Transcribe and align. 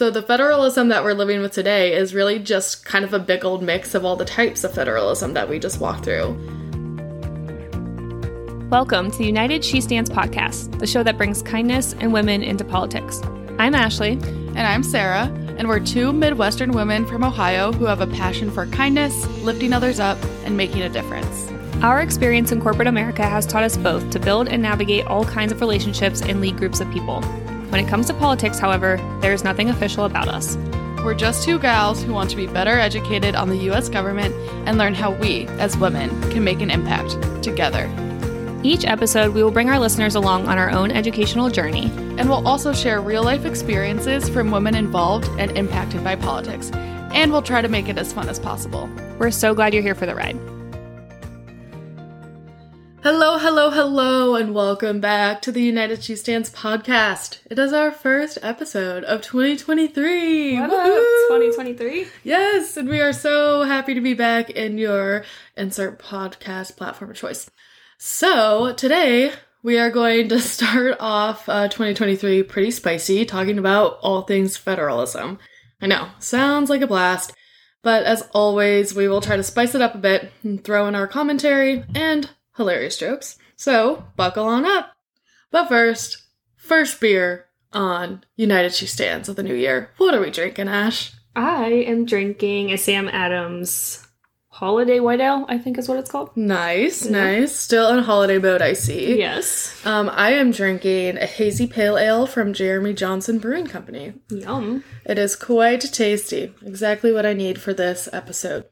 So 0.00 0.08
the 0.08 0.22
federalism 0.22 0.88
that 0.88 1.04
we're 1.04 1.12
living 1.12 1.42
with 1.42 1.52
today 1.52 1.92
is 1.92 2.14
really 2.14 2.38
just 2.38 2.86
kind 2.86 3.04
of 3.04 3.12
a 3.12 3.18
big 3.18 3.44
old 3.44 3.62
mix 3.62 3.94
of 3.94 4.02
all 4.02 4.16
the 4.16 4.24
types 4.24 4.64
of 4.64 4.72
federalism 4.72 5.34
that 5.34 5.46
we 5.46 5.58
just 5.58 5.78
walked 5.78 6.06
through. 6.06 6.28
Welcome 8.70 9.10
to 9.10 9.18
the 9.18 9.26
United 9.26 9.62
She 9.62 9.82
Stands 9.82 10.08
podcast, 10.08 10.78
the 10.78 10.86
show 10.86 11.02
that 11.02 11.18
brings 11.18 11.42
kindness 11.42 11.92
and 12.00 12.14
women 12.14 12.42
into 12.42 12.64
politics. 12.64 13.20
I'm 13.58 13.74
Ashley. 13.74 14.12
And 14.12 14.60
I'm 14.60 14.82
Sarah, 14.82 15.24
and 15.58 15.68
we're 15.68 15.80
two 15.80 16.14
Midwestern 16.14 16.72
women 16.72 17.04
from 17.04 17.22
Ohio 17.22 17.70
who 17.70 17.84
have 17.84 18.00
a 18.00 18.06
passion 18.06 18.50
for 18.50 18.64
kindness, 18.68 19.26
lifting 19.42 19.74
others 19.74 20.00
up, 20.00 20.16
and 20.46 20.56
making 20.56 20.80
a 20.80 20.88
difference. 20.88 21.46
Our 21.82 22.00
experience 22.00 22.52
in 22.52 22.62
corporate 22.62 22.88
America 22.88 23.26
has 23.26 23.44
taught 23.44 23.64
us 23.64 23.76
both 23.76 24.08
to 24.12 24.18
build 24.18 24.48
and 24.48 24.62
navigate 24.62 25.04
all 25.04 25.26
kinds 25.26 25.52
of 25.52 25.60
relationships 25.60 26.22
and 26.22 26.40
lead 26.40 26.56
groups 26.56 26.80
of 26.80 26.90
people. 26.90 27.22
When 27.70 27.84
it 27.84 27.88
comes 27.88 28.06
to 28.08 28.14
politics, 28.14 28.58
however, 28.58 28.96
there 29.20 29.32
is 29.32 29.44
nothing 29.44 29.70
official 29.70 30.04
about 30.04 30.26
us. 30.28 30.56
We're 31.04 31.14
just 31.14 31.44
two 31.44 31.58
gals 31.58 32.02
who 32.02 32.12
want 32.12 32.28
to 32.30 32.36
be 32.36 32.46
better 32.46 32.78
educated 32.78 33.34
on 33.36 33.48
the 33.48 33.70
US 33.70 33.88
government 33.88 34.34
and 34.66 34.76
learn 34.76 34.92
how 34.92 35.12
we, 35.12 35.46
as 35.58 35.76
women, 35.76 36.10
can 36.30 36.42
make 36.42 36.60
an 36.60 36.70
impact 36.70 37.16
together. 37.42 37.88
Each 38.62 38.84
episode, 38.84 39.34
we 39.34 39.42
will 39.42 39.52
bring 39.52 39.70
our 39.70 39.78
listeners 39.78 40.16
along 40.16 40.46
on 40.46 40.58
our 40.58 40.70
own 40.70 40.90
educational 40.90 41.48
journey. 41.48 41.84
And 42.18 42.28
we'll 42.28 42.46
also 42.46 42.74
share 42.74 43.00
real 43.00 43.22
life 43.22 43.46
experiences 43.46 44.28
from 44.28 44.50
women 44.50 44.74
involved 44.74 45.28
and 45.38 45.56
impacted 45.56 46.04
by 46.04 46.16
politics. 46.16 46.70
And 46.74 47.32
we'll 47.32 47.40
try 47.40 47.62
to 47.62 47.68
make 47.68 47.88
it 47.88 47.96
as 47.96 48.12
fun 48.12 48.28
as 48.28 48.38
possible. 48.38 48.90
We're 49.18 49.30
so 49.30 49.54
glad 49.54 49.72
you're 49.72 49.82
here 49.82 49.94
for 49.94 50.06
the 50.06 50.14
ride. 50.14 50.38
Hello, 53.02 53.38
hello, 53.38 53.70
hello, 53.70 54.34
and 54.34 54.54
welcome 54.54 55.00
back 55.00 55.40
to 55.40 55.50
the 55.50 55.62
United 55.62 56.04
She 56.04 56.14
Stands 56.14 56.50
podcast. 56.50 57.38
It 57.50 57.58
is 57.58 57.72
our 57.72 57.90
first 57.90 58.36
episode 58.42 59.04
of 59.04 59.22
2023. 59.22 60.60
What 60.60 60.70
Woohoo! 60.70 61.32
up? 61.32 61.54
2023? 61.56 62.06
Yes, 62.24 62.76
and 62.76 62.90
we 62.90 63.00
are 63.00 63.14
so 63.14 63.62
happy 63.62 63.94
to 63.94 64.02
be 64.02 64.12
back 64.12 64.50
in 64.50 64.76
your 64.76 65.24
insert 65.56 65.98
podcast 65.98 66.76
platform 66.76 67.12
of 67.12 67.16
choice. 67.16 67.50
So, 67.96 68.74
today 68.74 69.32
we 69.62 69.78
are 69.78 69.90
going 69.90 70.28
to 70.28 70.38
start 70.38 70.98
off 71.00 71.48
uh, 71.48 71.68
2023 71.68 72.42
pretty 72.42 72.70
spicy, 72.70 73.24
talking 73.24 73.58
about 73.58 73.98
all 74.02 74.22
things 74.22 74.58
federalism. 74.58 75.38
I 75.80 75.86
know, 75.86 76.08
sounds 76.18 76.68
like 76.68 76.82
a 76.82 76.86
blast, 76.86 77.32
but 77.82 78.04
as 78.04 78.28
always, 78.34 78.94
we 78.94 79.08
will 79.08 79.22
try 79.22 79.36
to 79.36 79.42
spice 79.42 79.74
it 79.74 79.80
up 79.80 79.94
a 79.94 79.98
bit 79.98 80.30
and 80.42 80.62
throw 80.62 80.86
in 80.86 80.94
our 80.94 81.08
commentary 81.08 81.82
and 81.94 82.28
hilarious 82.60 82.98
jokes. 82.98 83.38
So, 83.56 84.04
buckle 84.16 84.46
on 84.46 84.64
up. 84.64 84.92
But 85.50 85.68
first, 85.68 86.22
first 86.56 87.00
beer 87.00 87.46
on 87.72 88.22
United 88.36 88.74
She 88.74 88.86
Stands 88.86 89.28
of 89.28 89.36
the 89.36 89.42
new 89.42 89.54
year. 89.54 89.90
What 89.96 90.14
are 90.14 90.20
we 90.20 90.30
drinking, 90.30 90.68
Ash? 90.68 91.12
I 91.34 91.68
am 91.68 92.04
drinking 92.04 92.70
a 92.70 92.76
Sam 92.76 93.08
Adams 93.08 94.06
Holiday 94.48 95.00
White 95.00 95.20
Ale, 95.20 95.46
I 95.48 95.58
think 95.58 95.78
is 95.78 95.88
what 95.88 95.98
it's 95.98 96.10
called. 96.10 96.36
Nice, 96.36 97.06
nice. 97.06 97.54
Still 97.56 97.96
in 97.96 98.04
holiday 98.04 98.36
mode, 98.38 98.60
I 98.60 98.74
see. 98.74 99.16
Yes. 99.16 99.74
Um, 99.86 100.10
I 100.12 100.32
am 100.32 100.50
drinking 100.50 101.16
a 101.16 101.26
hazy 101.26 101.66
pale 101.66 101.96
ale 101.96 102.26
from 102.26 102.52
Jeremy 102.52 102.92
Johnson 102.92 103.38
Brewing 103.38 103.68
Company. 103.68 104.14
Yum. 104.28 104.84
It 105.06 105.18
is 105.18 105.34
quite 105.36 105.80
tasty. 105.80 106.52
Exactly 106.62 107.12
what 107.12 107.24
I 107.24 107.32
need 107.32 107.60
for 107.60 107.72
this 107.72 108.08
episode. 108.12 108.66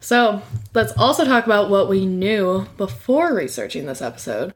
So, 0.00 0.42
let's 0.74 0.92
also 0.96 1.24
talk 1.24 1.44
about 1.44 1.70
what 1.70 1.88
we 1.88 2.06
knew 2.06 2.66
before 2.76 3.34
researching 3.34 3.86
this 3.86 4.02
episode. 4.02 4.54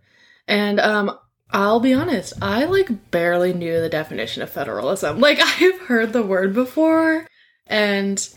And 0.48 0.80
um 0.80 1.18
I'll 1.50 1.80
be 1.80 1.94
honest, 1.94 2.32
I 2.42 2.64
like 2.64 3.10
barely 3.12 3.52
knew 3.52 3.80
the 3.80 3.88
definition 3.88 4.42
of 4.42 4.50
federalism. 4.50 5.20
Like 5.20 5.38
I've 5.42 5.80
heard 5.82 6.12
the 6.12 6.22
word 6.22 6.54
before 6.54 7.26
and 7.66 8.28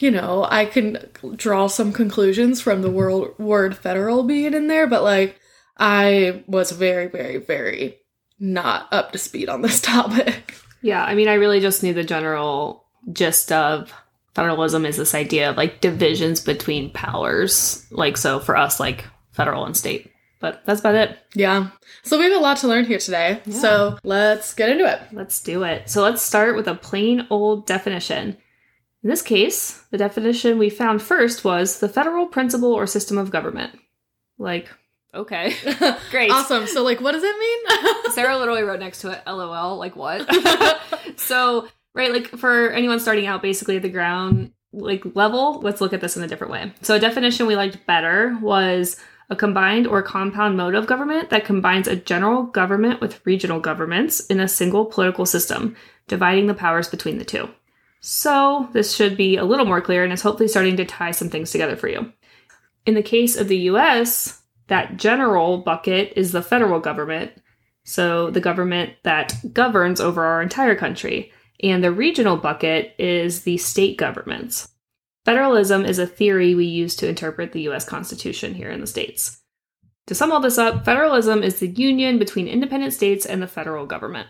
you 0.00 0.10
know, 0.10 0.44
I 0.50 0.64
can 0.64 0.98
draw 1.36 1.68
some 1.68 1.92
conclusions 1.92 2.60
from 2.60 2.82
the 2.82 2.90
word 2.90 3.38
word 3.38 3.76
federal 3.76 4.24
being 4.24 4.54
in 4.54 4.66
there, 4.66 4.86
but 4.86 5.04
like 5.04 5.38
I 5.78 6.42
was 6.46 6.72
very 6.72 7.06
very 7.06 7.36
very 7.36 7.98
not 8.40 8.92
up 8.92 9.12
to 9.12 9.18
speed 9.18 9.48
on 9.48 9.62
this 9.62 9.80
topic. 9.82 10.54
Yeah, 10.82 11.02
I 11.02 11.14
mean, 11.14 11.28
I 11.28 11.34
really 11.34 11.60
just 11.60 11.82
knew 11.82 11.94
the 11.94 12.04
general 12.04 12.84
gist 13.12 13.52
of 13.52 13.92
federalism 14.34 14.84
is 14.84 14.96
this 14.96 15.14
idea 15.14 15.50
of 15.50 15.56
like 15.56 15.80
divisions 15.80 16.40
between 16.40 16.90
powers. 16.90 17.86
Like, 17.90 18.16
so 18.16 18.40
for 18.40 18.56
us, 18.56 18.80
like 18.80 19.04
federal 19.32 19.64
and 19.64 19.76
state. 19.76 20.10
But 20.40 20.62
that's 20.66 20.80
about 20.80 20.94
it. 20.94 21.18
Yeah. 21.34 21.70
So 22.02 22.18
we 22.18 22.24
have 22.24 22.38
a 22.38 22.42
lot 22.42 22.58
to 22.58 22.68
learn 22.68 22.84
here 22.84 22.98
today. 22.98 23.40
So 23.50 23.98
let's 24.04 24.52
get 24.52 24.68
into 24.68 24.84
it. 24.84 25.00
Let's 25.10 25.42
do 25.42 25.62
it. 25.62 25.88
So 25.88 26.02
let's 26.02 26.20
start 26.20 26.54
with 26.54 26.68
a 26.68 26.74
plain 26.74 27.26
old 27.30 27.66
definition. 27.66 28.36
In 29.02 29.10
this 29.10 29.22
case, 29.22 29.82
the 29.90 29.96
definition 29.96 30.58
we 30.58 30.68
found 30.68 31.00
first 31.00 31.44
was 31.44 31.78
the 31.78 31.88
federal 31.88 32.26
principle 32.26 32.72
or 32.72 32.86
system 32.86 33.16
of 33.16 33.30
government. 33.30 33.78
Like, 34.36 34.68
okay. 35.14 35.54
Great. 36.10 36.30
Awesome. 36.30 36.66
So 36.66 36.82
like 36.82 37.00
what 37.00 37.12
does 37.12 37.22
it 37.24 37.38
mean? 37.38 38.12
Sarah 38.12 38.36
literally 38.36 38.64
wrote 38.64 38.80
next 38.80 39.00
to 39.00 39.12
it, 39.12 39.22
LOL, 39.26 39.78
like 39.78 39.96
what? 39.96 40.28
so, 41.16 41.68
right, 41.94 42.12
like 42.12 42.28
for 42.28 42.70
anyone 42.70 43.00
starting 43.00 43.26
out 43.26 43.42
basically 43.42 43.76
at 43.76 43.82
the 43.82 43.88
ground 43.88 44.52
like 44.72 45.04
level, 45.14 45.60
let's 45.60 45.80
look 45.80 45.92
at 45.92 46.00
this 46.00 46.16
in 46.16 46.22
a 46.22 46.28
different 46.28 46.52
way. 46.52 46.72
So, 46.82 46.96
a 46.96 47.00
definition 47.00 47.46
we 47.46 47.56
liked 47.56 47.86
better 47.86 48.36
was 48.40 48.96
a 49.30 49.36
combined 49.36 49.86
or 49.86 50.02
compound 50.02 50.56
mode 50.56 50.74
of 50.74 50.86
government 50.86 51.30
that 51.30 51.44
combines 51.44 51.88
a 51.88 51.96
general 51.96 52.42
government 52.44 53.00
with 53.00 53.24
regional 53.24 53.60
governments 53.60 54.20
in 54.26 54.40
a 54.40 54.48
single 54.48 54.84
political 54.84 55.24
system, 55.24 55.76
dividing 56.08 56.46
the 56.46 56.54
powers 56.54 56.88
between 56.88 57.18
the 57.18 57.24
two. 57.24 57.48
So, 58.00 58.68
this 58.72 58.94
should 58.94 59.16
be 59.16 59.36
a 59.36 59.44
little 59.44 59.64
more 59.64 59.80
clear 59.80 60.04
and 60.04 60.12
is 60.12 60.22
hopefully 60.22 60.48
starting 60.48 60.76
to 60.76 60.84
tie 60.84 61.12
some 61.12 61.30
things 61.30 61.50
together 61.50 61.76
for 61.76 61.88
you. 61.88 62.12
In 62.84 62.94
the 62.94 63.02
case 63.02 63.36
of 63.36 63.48
the 63.48 63.58
US, 63.70 64.42
that 64.66 64.96
general 64.96 65.58
bucket 65.58 66.12
is 66.16 66.32
the 66.32 66.42
federal 66.42 66.80
government, 66.80 67.32
so 67.84 68.30
the 68.30 68.40
government 68.40 68.94
that 69.04 69.34
governs 69.54 70.00
over 70.00 70.24
our 70.24 70.42
entire 70.42 70.74
country, 70.74 71.32
and 71.62 71.82
the 71.82 71.92
regional 71.92 72.36
bucket 72.36 72.94
is 72.98 73.42
the 73.42 73.56
state 73.58 73.96
governments. 73.96 74.68
Federalism 75.24 75.84
is 75.84 75.98
a 75.98 76.06
theory 76.06 76.54
we 76.54 76.66
use 76.66 76.96
to 76.96 77.08
interpret 77.08 77.52
the 77.52 77.68
US 77.68 77.84
Constitution 77.84 78.54
here 78.54 78.70
in 78.70 78.80
the 78.80 78.86
States. 78.86 79.40
To 80.06 80.14
sum 80.14 80.32
all 80.32 80.40
this 80.40 80.58
up, 80.58 80.84
federalism 80.84 81.42
is 81.42 81.60
the 81.60 81.68
union 81.68 82.18
between 82.18 82.46
independent 82.46 82.92
states 82.92 83.24
and 83.24 83.40
the 83.40 83.46
federal 83.46 83.86
government. 83.86 84.28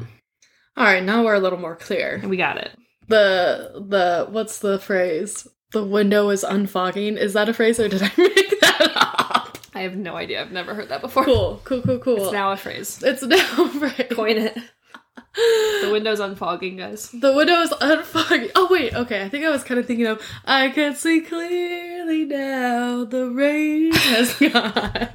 All 0.77 0.85
right, 0.85 1.03
now 1.03 1.25
we're 1.25 1.35
a 1.35 1.41
little 1.41 1.59
more 1.59 1.75
clear. 1.75 2.23
We 2.25 2.37
got 2.37 2.59
it. 2.59 2.71
The 3.09 3.85
the 3.89 4.27
what's 4.31 4.61
the 4.61 4.79
phrase? 4.79 5.49
The 5.73 5.85
window 5.85 6.29
is 6.31 6.45
unfogging. 6.45 7.17
Is 7.17 7.33
that 7.33 7.49
a 7.49 7.53
phrase 7.53 7.81
or 7.81 7.89
did 7.89 8.03
I 8.03 8.13
make 8.17 8.61
that 8.61 8.93
up? 8.95 9.59
I 9.75 9.81
have 9.81 9.97
no 9.97 10.15
idea. 10.15 10.41
I've 10.41 10.53
never 10.53 10.75
heard 10.75 10.89
that 10.91 11.01
before. 11.01 11.25
Cool, 11.25 11.61
cool, 11.65 11.83
cool, 11.83 11.99
cool. 11.99 12.25
It's 12.25 12.33
now 12.33 12.53
a 12.53 12.57
phrase. 12.57 13.03
It's 13.03 13.23
now 13.23 13.65
a 13.65 13.69
phrase. 13.69 14.13
Coin 14.13 14.39
it. 14.39 14.59
The 15.35 15.89
window's 15.91 16.21
unfogging, 16.21 16.79
guys. 16.79 17.11
The 17.11 17.33
window 17.33 17.61
is 17.61 17.71
unfogging. 17.71 18.51
Oh 18.55 18.69
wait, 18.71 18.95
okay. 18.95 19.25
I 19.25 19.29
think 19.29 19.45
I 19.45 19.51
was 19.51 19.65
kind 19.65 19.81
of 19.81 19.87
thinking 19.87 20.07
of 20.07 20.23
I 20.45 20.69
can 20.71 20.95
see 20.95 21.21
clearly 21.21 22.25
now. 22.25 23.05
The 23.05 23.29
rain 23.29 23.93
has 23.93 24.35
gone. 24.39 25.09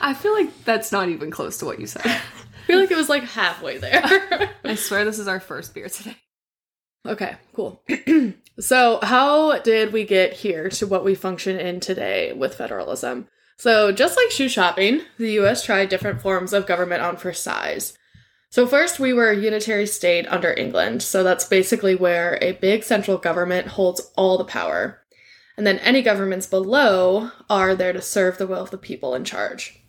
I 0.00 0.14
feel 0.14 0.32
like 0.32 0.64
that's 0.64 0.92
not 0.92 1.08
even 1.08 1.30
close 1.30 1.58
to 1.58 1.66
what 1.66 1.80
you 1.80 1.86
said. 1.86 2.06
I 2.06 2.20
feel 2.66 2.78
like 2.78 2.90
it 2.90 2.96
was 2.96 3.08
like 3.08 3.24
halfway 3.24 3.78
there. 3.78 4.50
I 4.64 4.74
swear 4.76 5.04
this 5.04 5.18
is 5.18 5.28
our 5.28 5.40
first 5.40 5.74
beer 5.74 5.88
today. 5.88 6.16
Okay, 7.06 7.34
cool. 7.54 7.82
so, 8.60 9.00
how 9.02 9.58
did 9.58 9.92
we 9.92 10.04
get 10.04 10.34
here 10.34 10.68
to 10.70 10.86
what 10.86 11.04
we 11.04 11.14
function 11.14 11.58
in 11.58 11.80
today 11.80 12.32
with 12.32 12.54
federalism? 12.54 13.26
So, 13.56 13.90
just 13.92 14.16
like 14.16 14.30
shoe 14.30 14.48
shopping, 14.48 15.02
the 15.18 15.32
US 15.40 15.64
tried 15.64 15.88
different 15.88 16.20
forms 16.20 16.52
of 16.52 16.66
government 16.66 17.02
on 17.02 17.16
first 17.16 17.42
size. 17.42 17.96
So, 18.52 18.66
first, 18.66 18.98
we 18.98 19.12
were 19.12 19.30
a 19.30 19.36
unitary 19.36 19.86
state 19.86 20.26
under 20.26 20.52
England. 20.52 21.04
So, 21.04 21.22
that's 21.22 21.44
basically 21.44 21.94
where 21.94 22.36
a 22.42 22.52
big 22.52 22.82
central 22.82 23.16
government 23.16 23.68
holds 23.68 24.10
all 24.16 24.38
the 24.38 24.44
power. 24.44 25.00
And 25.56 25.64
then 25.64 25.78
any 25.78 26.02
governments 26.02 26.48
below 26.48 27.30
are 27.48 27.76
there 27.76 27.92
to 27.92 28.02
serve 28.02 28.38
the 28.38 28.48
will 28.48 28.62
of 28.62 28.72
the 28.72 28.78
people 28.78 29.14
in 29.14 29.24
charge. 29.24 29.80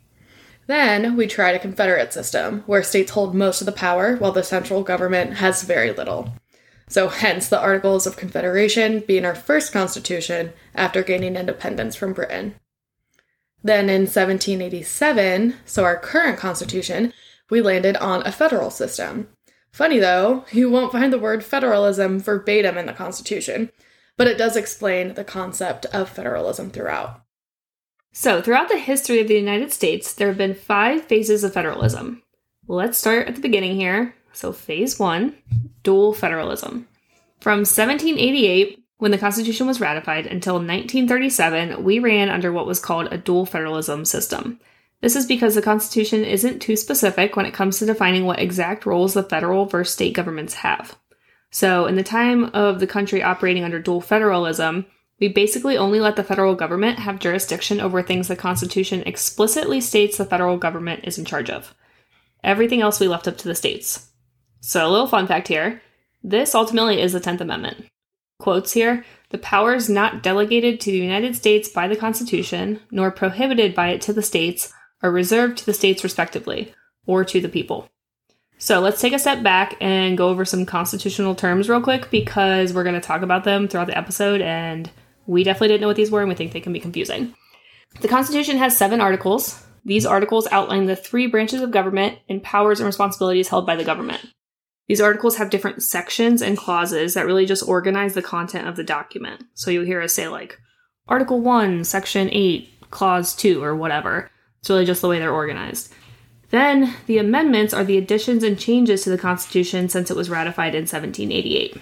Then 0.67 1.17
we 1.17 1.25
tried 1.25 1.55
a 1.55 1.59
confederate 1.59 2.13
system, 2.13 2.63
where 2.67 2.83
states 2.83 3.11
hold 3.11 3.33
most 3.33 3.61
of 3.61 3.65
the 3.65 3.71
power 3.71 4.15
while 4.17 4.31
the 4.31 4.43
central 4.43 4.83
government 4.83 5.33
has 5.37 5.63
very 5.63 5.91
little. 5.91 6.31
So, 6.87 7.07
hence 7.07 7.49
the 7.49 7.59
Articles 7.59 8.05
of 8.05 8.15
Confederation 8.15 8.99
being 9.07 9.25
our 9.25 9.33
first 9.33 9.73
constitution 9.73 10.53
after 10.75 11.01
gaining 11.01 11.35
independence 11.35 11.95
from 11.95 12.13
Britain. 12.13 12.53
Then 13.63 13.89
in 13.89 14.01
1787, 14.01 15.55
so 15.65 15.83
our 15.83 15.97
current 15.97 16.37
constitution, 16.37 17.13
we 17.51 17.61
landed 17.61 17.97
on 17.97 18.25
a 18.25 18.31
federal 18.31 18.71
system. 18.71 19.27
Funny 19.71 19.99
though, 19.99 20.45
you 20.51 20.69
won't 20.69 20.91
find 20.91 21.13
the 21.13 21.19
word 21.19 21.43
federalism 21.43 22.19
verbatim 22.19 22.77
in 22.77 22.87
the 22.87 22.93
Constitution, 22.93 23.71
but 24.17 24.27
it 24.27 24.37
does 24.37 24.55
explain 24.55 25.13
the 25.13 25.23
concept 25.23 25.85
of 25.87 26.09
federalism 26.09 26.71
throughout. 26.71 27.21
So, 28.13 28.41
throughout 28.41 28.69
the 28.69 28.77
history 28.77 29.19
of 29.19 29.27
the 29.27 29.35
United 29.35 29.71
States, 29.71 30.13
there 30.13 30.27
have 30.27 30.37
been 30.37 30.55
five 30.55 31.03
phases 31.05 31.43
of 31.43 31.53
federalism. 31.53 32.23
Let's 32.67 32.97
start 32.97 33.27
at 33.27 33.35
the 33.35 33.41
beginning 33.41 33.75
here. 33.75 34.15
So, 34.33 34.51
phase 34.51 34.99
one 34.99 35.35
dual 35.83 36.13
federalism. 36.13 36.87
From 37.39 37.59
1788, 37.59 38.83
when 38.97 39.11
the 39.11 39.17
Constitution 39.17 39.65
was 39.65 39.79
ratified, 39.79 40.27
until 40.27 40.55
1937, 40.55 41.83
we 41.83 41.99
ran 41.99 42.29
under 42.29 42.51
what 42.51 42.67
was 42.67 42.79
called 42.79 43.07
a 43.11 43.17
dual 43.17 43.45
federalism 43.45 44.05
system. 44.05 44.59
This 45.01 45.15
is 45.15 45.25
because 45.25 45.55
the 45.55 45.61
Constitution 45.61 46.23
isn't 46.23 46.59
too 46.59 46.75
specific 46.75 47.35
when 47.35 47.45
it 47.45 47.53
comes 47.53 47.79
to 47.79 47.85
defining 47.85 48.25
what 48.25 48.39
exact 48.39 48.85
roles 48.85 49.13
the 49.13 49.23
federal 49.23 49.65
versus 49.65 49.93
state 49.93 50.13
governments 50.13 50.55
have. 50.55 50.95
So, 51.49 51.85
in 51.85 51.95
the 51.95 52.03
time 52.03 52.45
of 52.53 52.79
the 52.79 52.87
country 52.87 53.21
operating 53.21 53.63
under 53.63 53.79
dual 53.79 53.99
federalism, 53.99 54.85
we 55.19 55.27
basically 55.27 55.77
only 55.77 55.99
let 55.99 56.15
the 56.15 56.23
federal 56.23 56.55
government 56.55 56.99
have 56.99 57.19
jurisdiction 57.19 57.81
over 57.81 58.01
things 58.01 58.27
the 58.27 58.35
Constitution 58.35 59.03
explicitly 59.05 59.81
states 59.81 60.17
the 60.17 60.25
federal 60.25 60.57
government 60.57 61.01
is 61.03 61.17
in 61.17 61.25
charge 61.25 61.49
of. 61.49 61.75
Everything 62.43 62.81
else 62.81 62.99
we 62.99 63.07
left 63.07 63.27
up 63.27 63.37
to 63.37 63.47
the 63.47 63.55
states. 63.55 64.09
So, 64.61 64.87
a 64.87 64.89
little 64.89 65.07
fun 65.07 65.27
fact 65.27 65.47
here 65.47 65.81
this 66.23 66.53
ultimately 66.53 67.01
is 67.01 67.13
the 67.13 67.19
10th 67.19 67.41
Amendment. 67.41 67.87
Quotes 68.39 68.73
here 68.73 69.03
the 69.29 69.37
powers 69.37 69.89
not 69.89 70.21
delegated 70.21 70.79
to 70.81 70.91
the 70.91 70.97
United 70.97 71.35
States 71.35 71.69
by 71.69 71.87
the 71.87 71.95
Constitution, 71.95 72.79
nor 72.91 73.09
prohibited 73.11 73.73
by 73.73 73.89
it 73.89 74.01
to 74.01 74.13
the 74.13 74.21
states, 74.21 74.73
are 75.03 75.11
reserved 75.11 75.57
to 75.59 75.65
the 75.65 75.73
states 75.73 76.03
respectively, 76.03 76.73
or 77.05 77.23
to 77.25 77.41
the 77.41 77.49
people. 77.49 77.89
So 78.57 78.79
let's 78.79 79.01
take 79.01 79.13
a 79.13 79.19
step 79.19 79.41
back 79.41 79.75
and 79.81 80.17
go 80.17 80.29
over 80.29 80.45
some 80.45 80.65
constitutional 80.65 81.33
terms 81.33 81.67
real 81.67 81.81
quick 81.81 82.11
because 82.11 82.73
we're 82.73 82.83
going 82.83 82.95
to 82.95 83.01
talk 83.01 83.23
about 83.23 83.43
them 83.43 83.67
throughout 83.67 83.87
the 83.87 83.97
episode, 83.97 84.41
and 84.41 84.89
we 85.25 85.43
definitely 85.43 85.69
didn't 85.69 85.81
know 85.81 85.87
what 85.87 85.95
these 85.95 86.11
were, 86.11 86.21
and 86.21 86.29
we 86.29 86.35
think 86.35 86.53
they 86.53 86.61
can 86.61 86.73
be 86.73 86.79
confusing. 86.79 87.33
The 87.99 88.07
Constitution 88.07 88.57
has 88.57 88.77
seven 88.77 89.01
articles. 89.01 89.65
These 89.83 90.05
articles 90.05 90.47
outline 90.51 90.85
the 90.85 90.95
three 90.95 91.27
branches 91.27 91.61
of 91.61 91.71
government 91.71 92.19
and 92.29 92.43
powers 92.43 92.79
and 92.79 92.85
responsibilities 92.85 93.49
held 93.49 93.65
by 93.65 93.75
the 93.75 93.83
government. 93.83 94.27
These 94.87 95.01
articles 95.01 95.37
have 95.37 95.49
different 95.49 95.83
sections 95.83 96.41
and 96.41 96.57
clauses 96.57 97.13
that 97.13 97.25
really 97.25 97.45
just 97.45 97.67
organize 97.67 98.13
the 98.13 98.21
content 98.21 98.67
of 98.67 98.75
the 98.75 98.83
document. 98.83 99.43
So 99.53 99.71
you'll 99.71 99.85
hear 99.85 100.01
us 100.01 100.13
say, 100.13 100.27
like, 100.27 100.59
Article 101.07 101.39
1, 101.39 101.83
Section 101.83 102.29
8, 102.31 102.91
Clause 102.91 103.35
2, 103.35 103.63
or 103.63 103.75
whatever. 103.75 104.30
It's 104.61 104.69
really 104.69 104.85
just 104.85 105.01
the 105.01 105.07
way 105.07 105.19
they're 105.19 105.33
organized. 105.33 105.93
Then 106.49 106.95
the 107.07 107.17
amendments 107.17 107.73
are 107.73 107.83
the 107.83 107.97
additions 107.97 108.43
and 108.43 108.59
changes 108.59 109.03
to 109.03 109.09
the 109.09 109.17
Constitution 109.17 109.89
since 109.89 110.11
it 110.11 110.17
was 110.17 110.29
ratified 110.29 110.75
in 110.75 110.81
1788. 110.81 111.77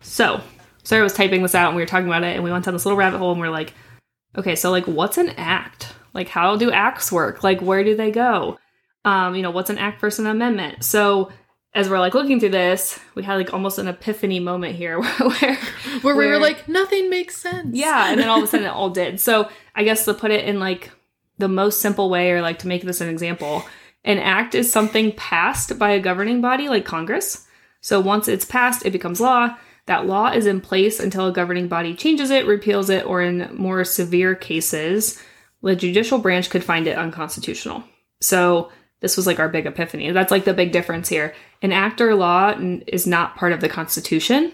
So, 0.00 0.40
Sarah 0.84 1.02
was 1.02 1.12
typing 1.12 1.42
this 1.42 1.54
out 1.54 1.68
and 1.68 1.76
we 1.76 1.82
were 1.82 1.86
talking 1.86 2.06
about 2.06 2.24
it 2.24 2.34
and 2.34 2.44
we 2.44 2.50
went 2.50 2.64
down 2.64 2.74
this 2.74 2.86
little 2.86 2.96
rabbit 2.96 3.18
hole 3.18 3.32
and 3.32 3.40
we 3.40 3.46
are 3.46 3.50
like, 3.50 3.74
okay, 4.36 4.56
so 4.56 4.70
like 4.70 4.86
what's 4.86 5.18
an 5.18 5.30
act? 5.30 5.92
Like 6.14 6.28
how 6.28 6.56
do 6.56 6.70
acts 6.70 7.12
work? 7.12 7.44
Like 7.44 7.60
where 7.60 7.84
do 7.84 7.94
they 7.94 8.10
go? 8.10 8.58
Um, 9.04 9.34
you 9.34 9.42
know, 9.42 9.50
what's 9.50 9.70
an 9.70 9.78
act 9.78 10.00
versus 10.00 10.20
an 10.20 10.30
amendment? 10.30 10.84
So 10.84 11.30
as 11.74 11.90
we're 11.90 11.98
like 11.98 12.14
looking 12.14 12.40
through 12.40 12.48
this, 12.50 12.98
we 13.14 13.22
had 13.22 13.34
like 13.34 13.52
almost 13.52 13.78
an 13.78 13.88
epiphany 13.88 14.40
moment 14.40 14.76
here 14.76 15.00
where 15.02 15.56
where, 16.02 16.16
we 16.16 16.26
were 16.26 16.38
like, 16.38 16.68
nothing 16.68 17.10
makes 17.10 17.36
sense. 17.36 17.76
Yeah, 17.76 18.10
and 18.10 18.18
then 18.18 18.28
all 18.28 18.38
of 18.38 18.44
a 18.44 18.46
sudden 18.46 18.66
it 18.66 18.70
all 18.70 18.90
did. 18.90 19.20
So 19.20 19.50
I 19.74 19.84
guess 19.84 20.04
to 20.06 20.14
put 20.14 20.30
it 20.30 20.46
in 20.46 20.58
like 20.58 20.90
the 21.38 21.48
most 21.48 21.80
simple 21.80 22.10
way 22.10 22.32
or 22.32 22.42
like 22.42 22.58
to 22.60 22.68
make 22.68 22.82
this 22.82 23.00
an 23.00 23.08
example, 23.08 23.64
an 24.04 24.18
act 24.18 24.54
is 24.54 24.70
something 24.70 25.12
passed 25.12 25.78
by 25.78 25.90
a 25.90 26.00
governing 26.00 26.40
body 26.40 26.68
like 26.68 26.84
Congress. 26.84 27.46
So 27.80 28.00
once 28.00 28.28
it's 28.28 28.44
passed, 28.44 28.84
it 28.84 28.92
becomes 28.92 29.20
law. 29.20 29.56
That 29.86 30.06
law 30.06 30.30
is 30.30 30.46
in 30.46 30.60
place 30.60 31.00
until 31.00 31.26
a 31.26 31.32
governing 31.32 31.68
body 31.68 31.94
changes 31.94 32.30
it, 32.30 32.46
repeals 32.46 32.90
it, 32.90 33.06
or 33.06 33.22
in 33.22 33.48
more 33.54 33.84
severe 33.84 34.34
cases, 34.34 35.22
the 35.62 35.74
judicial 35.74 36.18
branch 36.18 36.50
could 36.50 36.62
find 36.62 36.86
it 36.86 36.98
unconstitutional. 36.98 37.82
So 38.20 38.70
this 39.00 39.16
was 39.16 39.26
like 39.26 39.38
our 39.38 39.48
big 39.48 39.66
epiphany. 39.66 40.10
That's 40.10 40.30
like 40.30 40.44
the 40.44 40.54
big 40.54 40.72
difference 40.72 41.08
here. 41.08 41.34
An 41.62 41.72
act 41.72 42.00
or 42.00 42.14
law 42.14 42.54
is 42.86 43.06
not 43.06 43.36
part 43.36 43.52
of 43.52 43.60
the 43.60 43.68
Constitution 43.68 44.52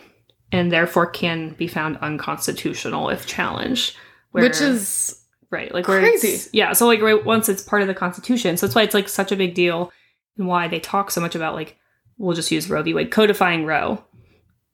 and 0.52 0.70
therefore 0.70 1.06
can 1.06 1.54
be 1.54 1.66
found 1.66 1.96
unconstitutional 1.98 3.08
if 3.08 3.26
challenged. 3.26 3.96
Which 4.30 4.60
is 4.60 5.24
Right. 5.54 5.72
Like 5.72 5.84
crazy. 5.84 6.50
yeah. 6.52 6.72
So 6.72 6.86
like 6.86 7.00
right 7.00 7.24
once 7.24 7.48
it's 7.48 7.62
part 7.62 7.82
of 7.82 7.88
the 7.88 7.94
Constitution. 7.94 8.56
So 8.56 8.66
that's 8.66 8.74
why 8.74 8.82
it's 8.82 8.94
like 8.94 9.08
such 9.08 9.30
a 9.32 9.36
big 9.36 9.54
deal 9.54 9.92
and 10.36 10.48
why 10.48 10.68
they 10.68 10.80
talk 10.80 11.10
so 11.10 11.20
much 11.20 11.34
about 11.34 11.54
like 11.54 11.76
we'll 12.18 12.34
just 12.34 12.50
use 12.50 12.68
Roe 12.68 12.82
v. 12.82 12.94
Wade 12.94 13.10
codifying 13.10 13.64
Roe. 13.64 14.02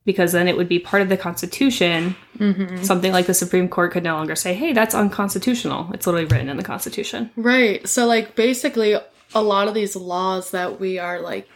Because 0.07 0.33
then 0.33 0.49
it 0.49 0.57
would 0.57 0.69
be 0.69 0.79
part 0.79 1.03
of 1.03 1.11
the 1.11 1.17
Constitution. 1.19 2.17
Mm-hmm. 2.39 2.83
Something 2.83 3.13
like 3.13 3.27
the 3.27 3.35
Supreme 3.35 3.69
Court 3.69 3.93
could 3.93 4.03
no 4.03 4.15
longer 4.15 4.35
say, 4.35 4.55
hey, 4.55 4.73
that's 4.73 4.95
unconstitutional. 4.95 5.91
It's 5.93 6.07
literally 6.07 6.25
written 6.25 6.49
in 6.49 6.57
the 6.57 6.63
Constitution. 6.63 7.31
Right. 7.37 7.87
So, 7.87 8.07
like, 8.07 8.35
basically, 8.35 8.97
a 9.35 9.43
lot 9.43 9.69
of 9.69 9.75
these 9.75 9.95
laws 9.95 10.53
that 10.53 10.81
we 10.81 10.99
are 10.99 11.21
like 11.21 11.47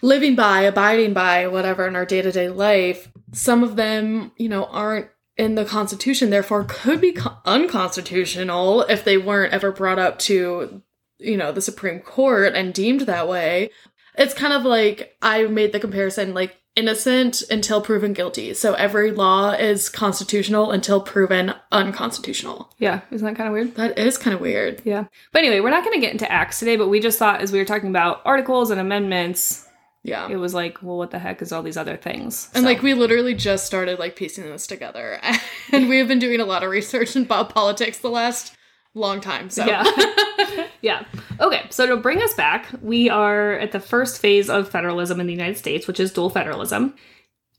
living 0.00 0.34
by, 0.34 0.62
abiding 0.62 1.12
by, 1.12 1.46
whatever 1.48 1.86
in 1.86 1.94
our 1.94 2.06
day 2.06 2.22
to 2.22 2.32
day 2.32 2.48
life, 2.48 3.12
some 3.32 3.62
of 3.62 3.76
them, 3.76 4.32
you 4.36 4.48
know, 4.48 4.64
aren't 4.64 5.08
in 5.36 5.54
the 5.54 5.64
Constitution, 5.64 6.30
therefore 6.30 6.64
could 6.64 7.00
be 7.00 7.16
unconstitutional 7.44 8.82
if 8.82 9.04
they 9.04 9.18
weren't 9.18 9.52
ever 9.52 9.72
brought 9.72 9.98
up 9.98 10.18
to, 10.20 10.82
you 11.18 11.36
know, 11.36 11.52
the 11.52 11.60
Supreme 11.60 12.00
Court 12.00 12.54
and 12.54 12.72
deemed 12.72 13.02
that 13.02 13.28
way. 13.28 13.70
It's 14.16 14.34
kind 14.34 14.52
of 14.52 14.64
like 14.64 15.16
I 15.20 15.44
made 15.44 15.72
the 15.72 15.80
comparison 15.80 16.34
like 16.34 16.56
innocent 16.76 17.42
until 17.50 17.80
proven 17.80 18.12
guilty. 18.12 18.52
So 18.54 18.74
every 18.74 19.12
law 19.12 19.50
is 19.50 19.88
constitutional 19.88 20.72
until 20.72 21.00
proven 21.00 21.54
unconstitutional. 21.70 22.72
Yeah, 22.78 23.00
isn't 23.10 23.26
that 23.26 23.36
kind 23.36 23.48
of 23.48 23.52
weird? 23.52 23.74
That 23.76 23.98
is 23.98 24.18
kind 24.18 24.34
of 24.34 24.40
weird. 24.40 24.82
Yeah. 24.84 25.04
But 25.32 25.40
anyway, 25.40 25.60
we're 25.60 25.70
not 25.70 25.84
going 25.84 25.94
to 25.94 26.00
get 26.00 26.12
into 26.12 26.30
acts 26.30 26.58
today, 26.58 26.76
but 26.76 26.88
we 26.88 27.00
just 27.00 27.18
thought 27.18 27.40
as 27.40 27.52
we 27.52 27.58
were 27.58 27.64
talking 27.64 27.90
about 27.90 28.22
articles 28.24 28.70
and 28.70 28.80
amendments, 28.80 29.63
yeah. 30.04 30.28
It 30.28 30.36
was 30.36 30.52
like, 30.52 30.82
well, 30.82 30.98
what 30.98 31.10
the 31.10 31.18
heck 31.18 31.40
is 31.40 31.50
all 31.50 31.62
these 31.62 31.78
other 31.78 31.96
things? 31.96 32.50
And 32.54 32.62
so. 32.62 32.68
like 32.68 32.82
we 32.82 32.92
literally 32.92 33.34
just 33.34 33.64
started 33.64 33.98
like 33.98 34.16
piecing 34.16 34.44
this 34.44 34.66
together. 34.66 35.18
and 35.72 35.88
we 35.88 35.98
have 35.98 36.06
been 36.06 36.18
doing 36.18 36.40
a 36.40 36.44
lot 36.44 36.62
of 36.62 36.70
research 36.70 37.16
about 37.16 37.48
politics 37.48 37.98
the 37.98 38.10
last 38.10 38.54
long 38.92 39.22
time. 39.22 39.48
So 39.48 39.64
Yeah. 39.64 39.82
yeah. 40.82 41.04
Okay, 41.40 41.62
so 41.70 41.86
to 41.86 41.96
bring 41.96 42.22
us 42.22 42.34
back, 42.34 42.68
we 42.82 43.08
are 43.08 43.54
at 43.54 43.72
the 43.72 43.80
first 43.80 44.20
phase 44.20 44.50
of 44.50 44.68
federalism 44.68 45.20
in 45.20 45.26
the 45.26 45.32
United 45.32 45.56
States, 45.56 45.86
which 45.86 45.98
is 45.98 46.12
dual 46.12 46.28
federalism. 46.28 46.94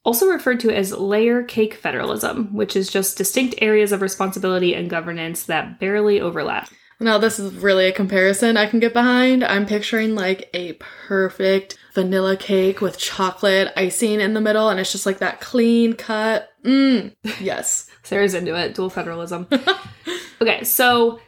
Also 0.04 0.28
referred 0.28 0.60
to 0.60 0.72
as 0.72 0.92
layer 0.92 1.42
cake 1.42 1.74
federalism, 1.74 2.54
which 2.54 2.76
is 2.76 2.92
just 2.92 3.18
distinct 3.18 3.56
areas 3.60 3.92
of 3.92 4.04
responsibility 4.04 4.76
and 4.76 4.88
governance 4.88 5.46
that 5.46 5.80
barely 5.80 6.22
overlap. 6.22 6.70
Now, 7.00 7.18
this 7.18 7.40
is 7.40 7.54
really 7.56 7.88
a 7.88 7.92
comparison 7.92 8.56
I 8.56 8.68
can 8.68 8.80
get 8.80 8.94
behind. 8.94 9.44
I'm 9.44 9.66
picturing 9.66 10.16
like 10.16 10.50
a 10.54 10.74
perfect 10.74 11.78
vanilla 11.94 12.38
cake 12.38 12.80
with 12.80 12.98
chocolate 12.98 13.74
icing 13.76 14.22
in 14.22 14.34
the 14.34 14.42
middle, 14.42 14.70
and 14.70 14.80
it's 14.80 14.92
just 14.92 15.06
like 15.06 15.18
that 15.20 15.42
clean 15.42 15.94
cut. 15.94 16.50
Mmm. 16.64 17.14
Yes. 17.42 17.90
Sarah's 18.04 18.34
into 18.34 18.56
it. 18.56 18.76
Dual 18.76 18.90
federalism. 18.90 19.48
okay, 20.42 20.64
so 20.64 21.20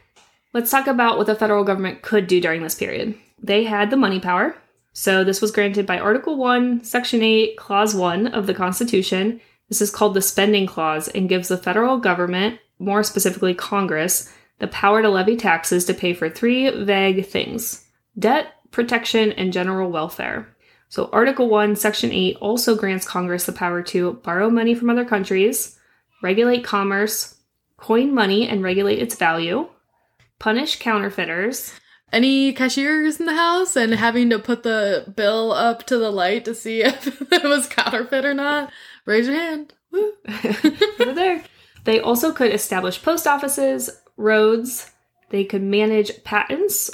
let's 0.54 0.70
talk 0.70 0.86
about 0.86 1.18
what 1.18 1.26
the 1.26 1.34
federal 1.34 1.64
government 1.64 2.00
could 2.00 2.26
do 2.26 2.40
during 2.40 2.62
this 2.62 2.74
period. 2.74 3.14
They 3.38 3.64
had 3.64 3.90
the 3.90 3.96
money 3.96 4.20
power. 4.20 4.56
So 4.94 5.22
this 5.22 5.42
was 5.42 5.52
granted 5.52 5.86
by 5.86 5.98
Article 5.98 6.36
1, 6.36 6.82
Section 6.82 7.22
8, 7.22 7.56
Clause 7.56 7.94
1 7.94 8.28
of 8.28 8.46
the 8.46 8.54
Constitution. 8.54 9.40
This 9.68 9.82
is 9.82 9.90
called 9.90 10.14
the 10.14 10.22
Spending 10.22 10.66
Clause 10.66 11.08
and 11.08 11.28
gives 11.28 11.48
the 11.48 11.58
federal 11.58 11.98
government, 11.98 12.58
more 12.78 13.02
specifically 13.02 13.54
Congress, 13.54 14.32
the 14.58 14.68
power 14.68 15.02
to 15.02 15.08
levy 15.08 15.36
taxes 15.36 15.84
to 15.86 15.94
pay 15.94 16.12
for 16.14 16.28
three 16.28 16.70
vague 16.84 17.26
things 17.26 17.84
debt, 18.18 18.54
protection, 18.70 19.32
and 19.32 19.52
general 19.52 19.90
welfare. 19.90 20.48
So, 20.88 21.10
Article 21.12 21.48
1, 21.48 21.76
Section 21.76 22.12
8 22.12 22.36
also 22.40 22.74
grants 22.74 23.06
Congress 23.06 23.44
the 23.44 23.52
power 23.52 23.82
to 23.82 24.14
borrow 24.24 24.48
money 24.48 24.74
from 24.74 24.88
other 24.88 25.04
countries, 25.04 25.78
regulate 26.22 26.64
commerce, 26.64 27.36
coin 27.76 28.14
money 28.14 28.48
and 28.48 28.62
regulate 28.62 28.98
its 28.98 29.14
value, 29.14 29.68
punish 30.38 30.78
counterfeiters. 30.78 31.72
Any 32.10 32.54
cashiers 32.54 33.20
in 33.20 33.26
the 33.26 33.34
house 33.34 33.76
and 33.76 33.92
having 33.94 34.30
to 34.30 34.38
put 34.38 34.62
the 34.62 35.12
bill 35.14 35.52
up 35.52 35.86
to 35.86 35.98
the 35.98 36.10
light 36.10 36.46
to 36.46 36.54
see 36.54 36.82
if 36.82 37.20
it 37.30 37.44
was 37.44 37.66
counterfeit 37.66 38.24
or 38.24 38.34
not? 38.34 38.72
Raise 39.04 39.26
your 39.26 39.36
hand. 39.36 39.74
Woo. 39.90 40.12
Over 41.00 41.12
there. 41.12 41.44
They 41.84 42.00
also 42.00 42.32
could 42.32 42.52
establish 42.52 43.02
post 43.02 43.26
offices, 43.26 43.90
roads. 44.18 44.90
They 45.30 45.44
could 45.44 45.62
manage 45.62 46.22
patents, 46.24 46.90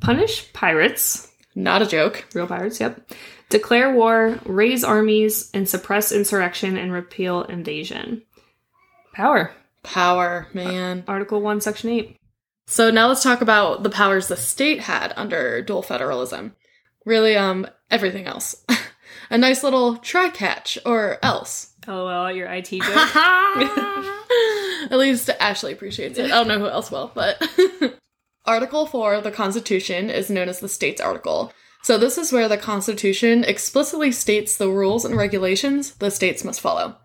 punish 0.00 0.50
pirates. 0.54 1.30
Not 1.54 1.82
a 1.82 1.86
joke. 1.86 2.24
Real 2.34 2.46
pirates, 2.46 2.80
yep. 2.80 3.10
Declare 3.50 3.94
war, 3.94 4.38
raise 4.44 4.84
armies, 4.84 5.50
and 5.52 5.68
suppress 5.68 6.12
insurrection 6.12 6.76
and 6.76 6.92
repeal 6.92 7.42
invasion. 7.42 8.22
Power. 9.12 9.52
Power, 9.82 10.46
man. 10.54 11.04
Article 11.08 11.42
1, 11.42 11.60
Section 11.60 11.90
8. 11.90 12.16
So 12.66 12.90
now 12.90 13.08
let's 13.08 13.22
talk 13.24 13.40
about 13.40 13.82
the 13.82 13.90
powers 13.90 14.28
the 14.28 14.36
state 14.36 14.80
had 14.80 15.12
under 15.16 15.60
dual 15.62 15.82
federalism. 15.82 16.54
Really, 17.04 17.36
um, 17.36 17.66
everything 17.90 18.26
else. 18.26 18.64
a 19.30 19.36
nice 19.36 19.64
little 19.64 19.96
try 19.96 20.28
catch 20.28 20.78
or 20.86 21.18
else. 21.20 21.72
Oh 21.88 22.04
well, 22.04 22.30
your 22.30 22.46
IT 22.46 22.70
joke. 22.70 22.82
At 24.90 24.98
least 24.98 25.30
Ashley 25.40 25.72
appreciates 25.72 26.18
it. 26.18 26.26
I 26.26 26.28
don't 26.28 26.48
know 26.48 26.58
who 26.58 26.68
else 26.68 26.90
will, 26.90 27.10
but 27.14 27.42
Article 28.46 28.86
4 28.86 29.14
of 29.14 29.24
the 29.24 29.30
Constitution 29.30 30.10
is 30.10 30.30
known 30.30 30.48
as 30.48 30.60
the 30.60 30.68
States 30.68 31.00
Article. 31.00 31.52
So, 31.82 31.96
this 31.96 32.18
is 32.18 32.32
where 32.32 32.48
the 32.48 32.58
Constitution 32.58 33.42
explicitly 33.44 34.12
states 34.12 34.56
the 34.56 34.68
rules 34.68 35.04
and 35.04 35.16
regulations 35.16 35.94
the 35.94 36.10
states 36.10 36.44
must 36.44 36.60
follow. 36.60 36.96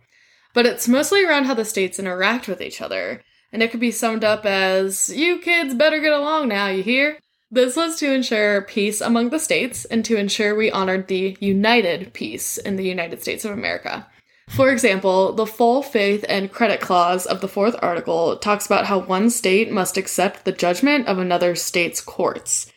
But 0.53 0.65
it's 0.65 0.87
mostly 0.87 1.23
around 1.23 1.45
how 1.45 1.53
the 1.53 1.65
states 1.65 1.99
interact 1.99 2.47
with 2.47 2.61
each 2.61 2.81
other. 2.81 3.21
And 3.51 3.63
it 3.63 3.71
could 3.71 3.79
be 3.79 3.91
summed 3.91 4.23
up 4.23 4.45
as 4.45 5.09
you 5.15 5.39
kids 5.39 5.73
better 5.73 5.99
get 5.99 6.13
along 6.13 6.49
now, 6.49 6.67
you 6.67 6.83
hear? 6.83 7.19
This 7.51 7.75
was 7.75 7.97
to 7.99 8.11
ensure 8.11 8.61
peace 8.63 8.99
among 9.01 9.29
the 9.29 9.39
states 9.39 9.85
and 9.85 10.03
to 10.05 10.17
ensure 10.17 10.55
we 10.55 10.71
honored 10.71 11.07
the 11.07 11.37
united 11.39 12.11
peace 12.13 12.57
in 12.57 12.75
the 12.75 12.83
United 12.83 13.21
States 13.21 13.45
of 13.45 13.51
America. 13.51 14.07
For 14.47 14.71
example, 14.71 15.33
the 15.33 15.47
full 15.47 15.81
faith 15.81 16.23
and 16.29 16.51
credit 16.51 16.79
clause 16.79 17.25
of 17.25 17.41
the 17.41 17.47
fourth 17.47 17.75
article 17.81 18.37
talks 18.37 18.65
about 18.65 18.85
how 18.85 18.99
one 18.99 19.29
state 19.29 19.71
must 19.71 19.97
accept 19.97 20.45
the 20.45 20.51
judgment 20.51 21.07
of 21.07 21.17
another 21.17 21.55
state's 21.55 21.99
courts. 21.99 22.71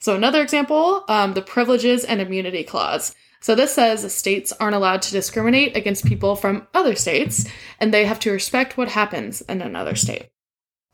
So, 0.00 0.16
another 0.16 0.42
example, 0.42 1.04
um, 1.08 1.34
the 1.34 1.42
privileges 1.42 2.04
and 2.04 2.20
immunity 2.20 2.64
clause. 2.64 3.14
So, 3.42 3.54
this 3.54 3.74
says 3.74 4.12
states 4.14 4.52
aren't 4.52 4.74
allowed 4.74 5.02
to 5.02 5.12
discriminate 5.12 5.76
against 5.76 6.06
people 6.06 6.36
from 6.36 6.66
other 6.72 6.94
states, 6.94 7.46
and 7.78 7.92
they 7.92 8.06
have 8.06 8.20
to 8.20 8.30
respect 8.30 8.78
what 8.78 8.88
happens 8.88 9.42
in 9.42 9.60
another 9.60 9.94
state. 9.94 10.30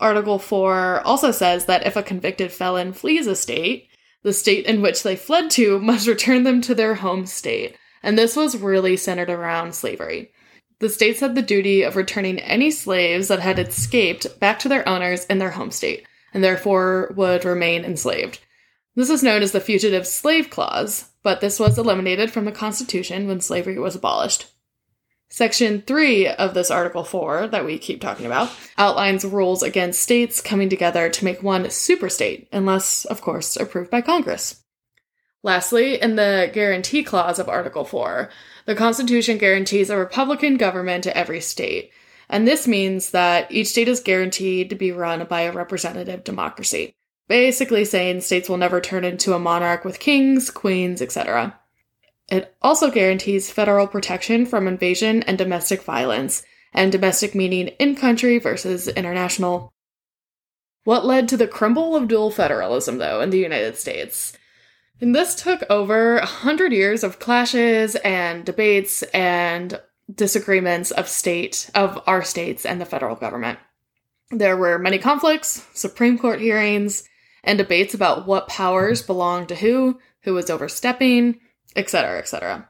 Article 0.00 0.38
4 0.38 1.02
also 1.06 1.30
says 1.30 1.66
that 1.66 1.86
if 1.86 1.96
a 1.96 2.02
convicted 2.02 2.52
felon 2.52 2.92
flees 2.92 3.26
a 3.26 3.36
state, 3.36 3.88
the 4.22 4.32
state 4.32 4.66
in 4.66 4.82
which 4.82 5.02
they 5.02 5.16
fled 5.16 5.50
to 5.52 5.78
must 5.78 6.08
return 6.08 6.42
them 6.42 6.60
to 6.62 6.74
their 6.74 6.96
home 6.96 7.26
state. 7.26 7.76
And 8.06 8.16
this 8.16 8.36
was 8.36 8.56
really 8.56 8.96
centered 8.96 9.30
around 9.30 9.74
slavery. 9.74 10.30
The 10.78 10.88
states 10.88 11.18
had 11.18 11.34
the 11.34 11.42
duty 11.42 11.82
of 11.82 11.96
returning 11.96 12.38
any 12.38 12.70
slaves 12.70 13.26
that 13.26 13.40
had 13.40 13.58
escaped 13.58 14.38
back 14.38 14.60
to 14.60 14.68
their 14.68 14.88
owners 14.88 15.24
in 15.24 15.38
their 15.38 15.50
home 15.50 15.72
state, 15.72 16.06
and 16.32 16.44
therefore 16.44 17.12
would 17.16 17.44
remain 17.44 17.84
enslaved. 17.84 18.38
This 18.94 19.10
is 19.10 19.24
known 19.24 19.42
as 19.42 19.50
the 19.50 19.60
Fugitive 19.60 20.06
Slave 20.06 20.50
Clause, 20.50 21.10
but 21.24 21.40
this 21.40 21.58
was 21.58 21.78
eliminated 21.78 22.30
from 22.30 22.44
the 22.44 22.52
Constitution 22.52 23.26
when 23.26 23.40
slavery 23.40 23.76
was 23.76 23.96
abolished. 23.96 24.52
Section 25.28 25.82
3 25.82 26.28
of 26.28 26.54
this 26.54 26.70
Article 26.70 27.02
4 27.02 27.48
that 27.48 27.64
we 27.64 27.76
keep 27.76 28.00
talking 28.00 28.26
about 28.26 28.52
outlines 28.78 29.24
rules 29.24 29.64
against 29.64 30.00
states 30.00 30.40
coming 30.40 30.68
together 30.68 31.08
to 31.08 31.24
make 31.24 31.42
one 31.42 31.64
superstate, 31.64 32.46
unless, 32.52 33.04
of 33.06 33.20
course, 33.20 33.56
approved 33.56 33.90
by 33.90 34.00
Congress. 34.00 34.62
Lastly, 35.46 36.02
in 36.02 36.16
the 36.16 36.50
Guarantee 36.52 37.02
Clause 37.02 37.38
of 37.38 37.48
Article 37.48 37.86
4, 37.86 38.28
the 38.66 38.74
Constitution 38.74 39.38
guarantees 39.38 39.88
a 39.88 39.96
Republican 39.96 40.58
government 40.58 41.04
to 41.04 41.16
every 41.16 41.40
state, 41.40 41.90
and 42.28 42.46
this 42.46 42.68
means 42.68 43.12
that 43.12 43.50
each 43.50 43.68
state 43.68 43.88
is 43.88 44.00
guaranteed 44.00 44.68
to 44.68 44.76
be 44.76 44.92
run 44.92 45.24
by 45.24 45.42
a 45.42 45.52
representative 45.52 46.22
democracy 46.22 46.94
basically 47.28 47.84
saying 47.84 48.20
states 48.20 48.48
will 48.48 48.56
never 48.56 48.80
turn 48.80 49.04
into 49.04 49.34
a 49.34 49.38
monarch 49.38 49.84
with 49.84 49.98
kings, 49.98 50.50
queens, 50.50 51.02
etc. 51.02 51.58
It 52.28 52.54
also 52.62 52.90
guarantees 52.90 53.50
federal 53.50 53.86
protection 53.86 54.46
from 54.46 54.68
invasion 54.68 55.22
and 55.24 55.38
domestic 55.38 55.82
violence, 55.82 56.42
and 56.72 56.92
domestic 56.92 57.34
meaning 57.34 57.68
in 57.78 57.96
country 57.96 58.38
versus 58.38 58.88
international. 58.88 59.72
What 60.84 61.04
led 61.04 61.28
to 61.28 61.36
the 61.36 61.48
crumble 61.48 61.96
of 61.96 62.08
dual 62.08 62.30
federalism, 62.30 62.98
though, 62.98 63.20
in 63.20 63.30
the 63.30 63.38
United 63.38 63.76
States? 63.76 64.36
And 65.00 65.14
this 65.14 65.34
took 65.34 65.62
over 65.68 66.16
a 66.16 66.26
hundred 66.26 66.72
years 66.72 67.04
of 67.04 67.18
clashes 67.18 67.96
and 67.96 68.44
debates 68.44 69.02
and 69.04 69.80
disagreements 70.12 70.90
of 70.90 71.08
state 71.08 71.70
of 71.74 72.02
our 72.06 72.22
states 72.22 72.64
and 72.64 72.80
the 72.80 72.86
federal 72.86 73.16
government. 73.16 73.58
There 74.30 74.56
were 74.56 74.78
many 74.78 74.98
conflicts, 74.98 75.66
Supreme 75.74 76.18
Court 76.18 76.40
hearings, 76.40 77.04
and 77.44 77.58
debates 77.58 77.94
about 77.94 78.26
what 78.26 78.48
powers 78.48 79.02
belonged 79.02 79.48
to 79.48 79.56
who, 79.56 80.00
who 80.22 80.34
was 80.34 80.50
overstepping, 80.50 81.40
etc., 81.76 82.18
etc. 82.18 82.68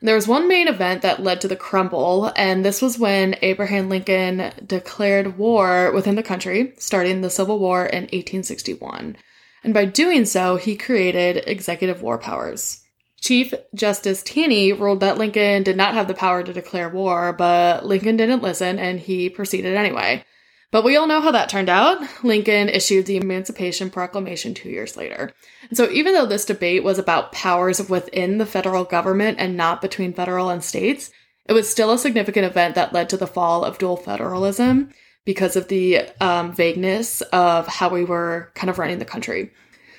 There 0.00 0.14
was 0.14 0.28
one 0.28 0.46
main 0.46 0.68
event 0.68 1.02
that 1.02 1.22
led 1.22 1.40
to 1.40 1.48
the 1.48 1.56
crumble, 1.56 2.32
and 2.36 2.64
this 2.64 2.80
was 2.80 2.98
when 2.98 3.34
Abraham 3.42 3.88
Lincoln 3.88 4.52
declared 4.64 5.36
war 5.36 5.90
within 5.92 6.14
the 6.14 6.22
country, 6.22 6.74
starting 6.78 7.20
the 7.20 7.30
Civil 7.30 7.58
War 7.58 7.84
in 7.84 8.04
1861. 8.04 9.16
And 9.64 9.74
by 9.74 9.84
doing 9.84 10.24
so, 10.24 10.56
he 10.56 10.76
created 10.76 11.44
executive 11.46 12.02
war 12.02 12.18
powers. 12.18 12.82
Chief 13.20 13.52
Justice 13.74 14.22
Taney 14.22 14.72
ruled 14.72 15.00
that 15.00 15.18
Lincoln 15.18 15.64
did 15.64 15.76
not 15.76 15.94
have 15.94 16.06
the 16.06 16.14
power 16.14 16.42
to 16.42 16.52
declare 16.52 16.88
war, 16.88 17.32
but 17.32 17.84
Lincoln 17.84 18.16
didn't 18.16 18.42
listen 18.42 18.78
and 18.78 19.00
he 19.00 19.28
proceeded 19.28 19.74
anyway. 19.74 20.24
But 20.70 20.84
we 20.84 20.96
all 20.96 21.06
know 21.06 21.20
how 21.20 21.30
that 21.30 21.48
turned 21.48 21.70
out. 21.70 21.98
Lincoln 22.22 22.68
issued 22.68 23.06
the 23.06 23.16
Emancipation 23.16 23.90
Proclamation 23.90 24.52
two 24.54 24.68
years 24.68 24.96
later. 24.96 25.32
And 25.68 25.76
so, 25.76 25.90
even 25.90 26.12
though 26.12 26.26
this 26.26 26.44
debate 26.44 26.84
was 26.84 26.98
about 26.98 27.32
powers 27.32 27.88
within 27.88 28.38
the 28.38 28.46
federal 28.46 28.84
government 28.84 29.38
and 29.40 29.56
not 29.56 29.80
between 29.80 30.12
federal 30.12 30.50
and 30.50 30.62
states, 30.62 31.10
it 31.46 31.54
was 31.54 31.68
still 31.68 31.90
a 31.90 31.98
significant 31.98 32.44
event 32.44 32.74
that 32.74 32.92
led 32.92 33.08
to 33.08 33.16
the 33.16 33.26
fall 33.26 33.64
of 33.64 33.78
dual 33.78 33.96
federalism 33.96 34.92
because 35.28 35.56
of 35.56 35.68
the 35.68 36.00
um, 36.22 36.54
vagueness 36.54 37.20
of 37.34 37.66
how 37.66 37.90
we 37.90 38.02
were 38.02 38.50
kind 38.54 38.70
of 38.70 38.78
running 38.78 38.98
the 38.98 39.04
country. 39.04 39.52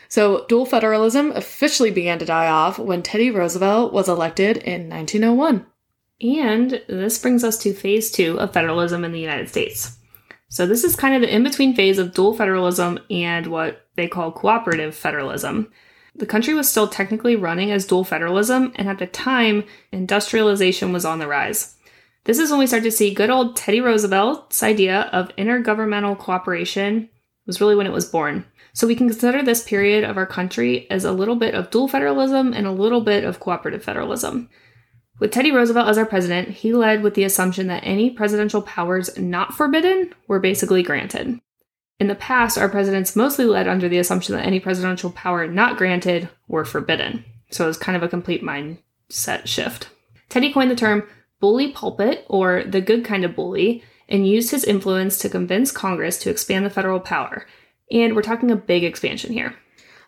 So, 0.07 0.48
dual 0.48 0.65
federalism 0.65 1.31
officially 1.33 1.91
began 1.91 2.17
to 2.17 2.25
die 2.25 2.48
off 2.48 2.79
when 2.79 3.03
Teddy 3.03 3.29
Roosevelt 3.29 3.93
was 3.93 4.09
elected 4.09 4.57
in 4.57 4.89
1901. 4.89 5.67
And 6.19 6.81
this 6.88 7.19
brings 7.19 7.43
us 7.43 7.59
to 7.59 7.75
phase 7.75 8.09
two 8.09 8.39
of 8.39 8.53
federalism 8.53 9.05
in 9.05 9.12
the 9.12 9.19
United 9.19 9.50
States. 9.50 10.00
So 10.48 10.65
this 10.65 10.83
is 10.83 10.95
kind 10.95 11.13
of 11.13 11.21
the 11.21 11.31
in-between 11.31 11.75
phase 11.75 12.00
of 12.00 12.15
dual 12.15 12.33
federalism 12.33 12.98
and 13.12 13.45
what 13.45 13.86
they 13.98 14.07
call 14.07 14.31
cooperative 14.31 14.95
federalism. 14.95 15.71
The 16.15 16.25
country 16.25 16.55
was 16.55 16.67
still 16.67 16.88
technically 16.88 17.36
running 17.36 17.69
as 17.69 17.86
dual 17.86 18.03
federalism, 18.03 18.74
and 18.77 18.89
at 18.89 18.98
the 18.98 19.05
time, 19.05 19.63
industrialization 19.91 20.91
was 20.91 21.05
on 21.05 21.19
the 21.19 21.27
rise. 21.27 21.75
This 22.25 22.39
is 22.39 22.51
when 22.51 22.59
we 22.59 22.67
start 22.67 22.83
to 22.83 22.91
see 22.91 23.13
good 23.13 23.29
old 23.29 23.55
Teddy 23.55 23.81
Roosevelt's 23.81 24.61
idea 24.61 25.09
of 25.13 25.35
intergovernmental 25.35 26.17
cooperation 26.17 27.09
was 27.45 27.59
really 27.59 27.75
when 27.75 27.88
it 27.88 27.93
was 27.93 28.05
born. 28.05 28.45
So 28.73 28.85
we 28.85 28.95
can 28.95 29.09
consider 29.09 29.41
this 29.41 29.63
period 29.63 30.03
of 30.03 30.17
our 30.17 30.27
country 30.27 30.89
as 30.91 31.03
a 31.03 31.11
little 31.11 31.35
bit 31.35 31.55
of 31.55 31.71
dual 31.71 31.88
federalism 31.88 32.53
and 32.53 32.67
a 32.67 32.71
little 32.71 33.01
bit 33.01 33.23
of 33.23 33.39
cooperative 33.39 33.83
federalism. 33.83 34.49
With 35.19 35.31
Teddy 35.31 35.51
Roosevelt 35.51 35.89
as 35.89 35.97
our 35.97 36.05
president, 36.05 36.49
he 36.49 36.73
led 36.73 37.01
with 37.01 37.15
the 37.15 37.23
assumption 37.23 37.67
that 37.67 37.83
any 37.83 38.09
presidential 38.09 38.61
powers 38.61 39.17
not 39.17 39.53
forbidden 39.53 40.13
were 40.27 40.39
basically 40.39 40.83
granted. 40.83 41.39
In 41.99 42.07
the 42.07 42.15
past, 42.15 42.57
our 42.57 42.69
presidents 42.69 43.15
mostly 43.15 43.45
led 43.45 43.67
under 43.67 43.89
the 43.89 43.97
assumption 43.97 44.35
that 44.35 44.45
any 44.45 44.59
presidential 44.59 45.11
power 45.11 45.47
not 45.47 45.77
granted 45.77 46.29
were 46.47 46.63
forbidden. 46.63 47.25
So 47.51 47.65
it 47.65 47.67
was 47.67 47.77
kind 47.77 47.97
of 47.97 48.03
a 48.03 48.07
complete 48.07 48.41
mindset 48.41 49.47
shift. 49.47 49.89
Teddy 50.29 50.53
coined 50.53 50.71
the 50.71 50.75
term 50.75 51.03
bully 51.39 51.72
pulpit, 51.72 52.25
or 52.27 52.63
the 52.63 52.81
good 52.81 53.05
kind 53.05 53.24
of 53.24 53.36
bully, 53.36 53.84
and 54.08 54.27
used 54.27 54.51
his 54.51 54.63
influence 54.63 55.17
to 55.19 55.29
convince 55.29 55.72
Congress 55.72 56.17
to 56.19 56.29
expand 56.29 56.65
the 56.65 56.69
federal 56.69 57.00
power. 57.00 57.46
And 57.91 58.15
we're 58.15 58.22
talking 58.22 58.51
a 58.51 58.55
big 58.55 58.84
expansion 58.84 59.34
here. 59.34 59.55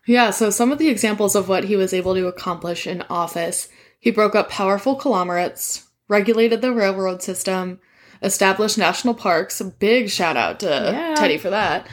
Yeah, 0.08 0.32
so 0.32 0.50
some 0.50 0.72
of 0.72 0.80
the 0.80 0.90
examples 0.90 1.36
of 1.36 1.48
what 1.48 1.66
he 1.66 1.76
was 1.76 1.94
able 1.94 2.16
to 2.16 2.28
accomplish 2.28 2.88
in 2.88 3.04
office 3.04 3.70
he 4.02 4.10
broke 4.10 4.36
up 4.36 4.50
powerful 4.50 4.96
conglomerates, 4.96 5.88
regulated 6.08 6.62
the 6.62 6.74
railroad 6.74 7.22
system, 7.22 7.80
established 8.24 8.78
national 8.78 9.14
parks. 9.14 9.62
Big 9.62 10.10
shout 10.10 10.36
out 10.36 10.60
to 10.62 10.66
yeah. 10.66 11.14
Teddy 11.16 11.38
for 11.38 11.52
that. 11.52 11.88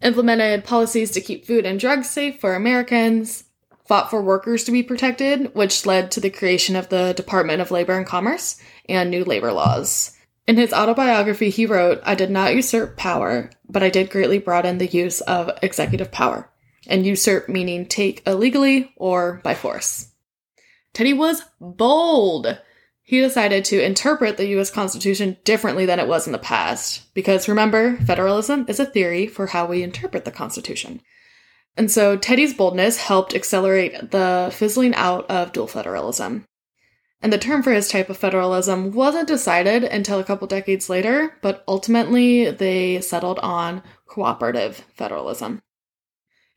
Implemented 0.00 0.64
policies 0.64 1.10
to 1.10 1.20
keep 1.20 1.44
food 1.44 1.66
and 1.66 1.80
drugs 1.80 2.08
safe 2.08 2.40
for 2.40 2.54
Americans, 2.54 3.44
fought 3.90 4.08
for 4.08 4.22
workers 4.22 4.62
to 4.62 4.70
be 4.70 4.84
protected, 4.84 5.52
which 5.52 5.84
led 5.84 6.12
to 6.12 6.20
the 6.20 6.30
creation 6.30 6.76
of 6.76 6.90
the 6.90 7.12
Department 7.12 7.60
of 7.60 7.72
Labor 7.72 7.98
and 7.98 8.06
Commerce 8.06 8.56
and 8.88 9.10
new 9.10 9.24
labor 9.24 9.52
laws. 9.52 10.16
In 10.46 10.56
his 10.56 10.72
autobiography, 10.72 11.50
he 11.50 11.66
wrote, 11.66 12.00
I 12.04 12.14
did 12.14 12.30
not 12.30 12.54
usurp 12.54 12.96
power, 12.96 13.50
but 13.68 13.82
I 13.82 13.90
did 13.90 14.08
greatly 14.08 14.38
broaden 14.38 14.78
the 14.78 14.86
use 14.86 15.20
of 15.22 15.50
executive 15.60 16.12
power. 16.12 16.48
And 16.86 17.04
usurp 17.04 17.48
meaning 17.48 17.84
take 17.84 18.22
illegally 18.28 18.92
or 18.94 19.40
by 19.42 19.56
force. 19.56 20.12
Teddy 20.92 21.12
was 21.12 21.42
bold. 21.60 22.60
He 23.02 23.20
decided 23.20 23.64
to 23.64 23.84
interpret 23.84 24.36
the 24.36 24.46
US 24.60 24.70
Constitution 24.70 25.36
differently 25.42 25.84
than 25.84 25.98
it 25.98 26.06
was 26.06 26.26
in 26.28 26.32
the 26.32 26.38
past. 26.38 27.12
Because 27.12 27.48
remember, 27.48 27.96
federalism 27.96 28.66
is 28.68 28.78
a 28.78 28.86
theory 28.86 29.26
for 29.26 29.48
how 29.48 29.66
we 29.66 29.82
interpret 29.82 30.24
the 30.24 30.30
Constitution. 30.30 31.00
And 31.80 31.90
so 31.90 32.14
Teddy's 32.14 32.52
boldness 32.52 32.98
helped 32.98 33.34
accelerate 33.34 34.10
the 34.10 34.50
fizzling 34.52 34.94
out 34.96 35.24
of 35.30 35.54
dual 35.54 35.66
federalism. 35.66 36.44
And 37.22 37.32
the 37.32 37.38
term 37.38 37.62
for 37.62 37.72
his 37.72 37.88
type 37.88 38.10
of 38.10 38.18
federalism 38.18 38.92
wasn't 38.92 39.26
decided 39.28 39.84
until 39.84 40.20
a 40.20 40.24
couple 40.24 40.46
decades 40.46 40.90
later, 40.90 41.38
but 41.40 41.64
ultimately 41.66 42.50
they 42.50 43.00
settled 43.00 43.38
on 43.38 43.82
cooperative 44.06 44.84
federalism. 44.94 45.62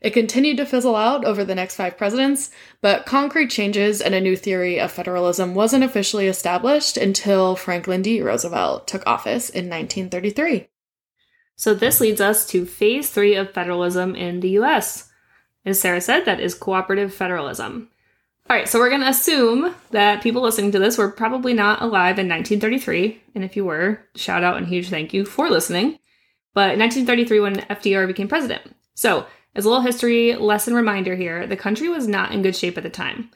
It 0.01 0.11
continued 0.11 0.57
to 0.57 0.65
fizzle 0.65 0.97
out 0.97 1.23
over 1.23 1.45
the 1.45 1.55
next 1.55 1.77
five 1.77 1.97
presidents, 1.97 2.51
but 2.81 3.05
concrete 3.05 3.49
changes 3.49 4.01
and 4.01 4.13
a 4.13 4.19
new 4.19 4.35
theory 4.35 4.77
of 4.77 4.91
federalism 4.91 5.55
wasn't 5.55 5.85
officially 5.85 6.27
established 6.27 6.97
until 6.97 7.55
Franklin 7.55 8.01
D. 8.01 8.21
Roosevelt 8.21 8.89
took 8.89 9.07
office 9.07 9.49
in 9.49 9.69
1933. 9.69 10.67
So, 11.55 11.73
this 11.73 12.01
leads 12.01 12.19
us 12.19 12.45
to 12.47 12.65
phase 12.65 13.09
three 13.09 13.35
of 13.35 13.53
federalism 13.53 14.15
in 14.15 14.41
the 14.41 14.49
US. 14.59 15.11
As 15.65 15.79
Sarah 15.79 16.01
said, 16.01 16.25
that 16.25 16.39
is 16.39 16.53
cooperative 16.53 17.13
federalism. 17.13 17.89
All 18.49 18.57
right, 18.57 18.67
so 18.67 18.77
we're 18.77 18.89
going 18.89 19.01
to 19.01 19.07
assume 19.07 19.73
that 19.91 20.21
people 20.21 20.41
listening 20.41 20.71
to 20.73 20.79
this 20.79 20.97
were 20.97 21.09
probably 21.09 21.53
not 21.53 21.81
alive 21.81 22.19
in 22.19 22.27
1933. 22.27 23.21
And 23.35 23.43
if 23.43 23.55
you 23.55 23.63
were, 23.63 24.01
shout 24.15 24.43
out 24.43 24.57
and 24.57 24.67
huge 24.67 24.89
thank 24.89 25.13
you 25.13 25.23
for 25.23 25.49
listening. 25.49 25.97
But 26.53 26.73
in 26.73 26.79
1933, 26.79 27.39
when 27.39 27.55
FDR 27.55 28.05
became 28.05 28.27
president. 28.27 28.75
So, 28.95 29.25
as 29.55 29.65
a 29.65 29.69
little 29.69 29.83
history 29.83 30.35
lesson 30.35 30.73
reminder 30.73 31.15
here, 31.15 31.47
the 31.47 31.55
country 31.55 31.87
was 31.87 32.07
not 32.07 32.31
in 32.31 32.41
good 32.41 32.55
shape 32.55 32.77
at 32.77 32.83
the 32.83 32.89
time. 32.89 33.29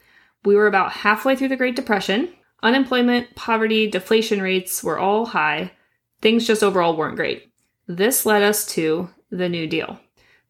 We 0.43 0.55
were 0.55 0.67
about 0.67 0.91
halfway 0.91 1.35
through 1.35 1.49
the 1.49 1.55
Great 1.55 1.75
Depression. 1.75 2.33
Unemployment, 2.63 3.35
poverty, 3.35 3.89
deflation 3.89 4.41
rates 4.41 4.83
were 4.83 4.99
all 4.99 5.27
high. 5.27 5.71
Things 6.21 6.45
just 6.45 6.63
overall 6.63 6.97
weren't 6.97 7.15
great. 7.15 7.51
This 7.87 8.25
led 8.25 8.43
us 8.43 8.65
to 8.73 9.09
the 9.29 9.47
New 9.47 9.67
Deal. 9.67 9.99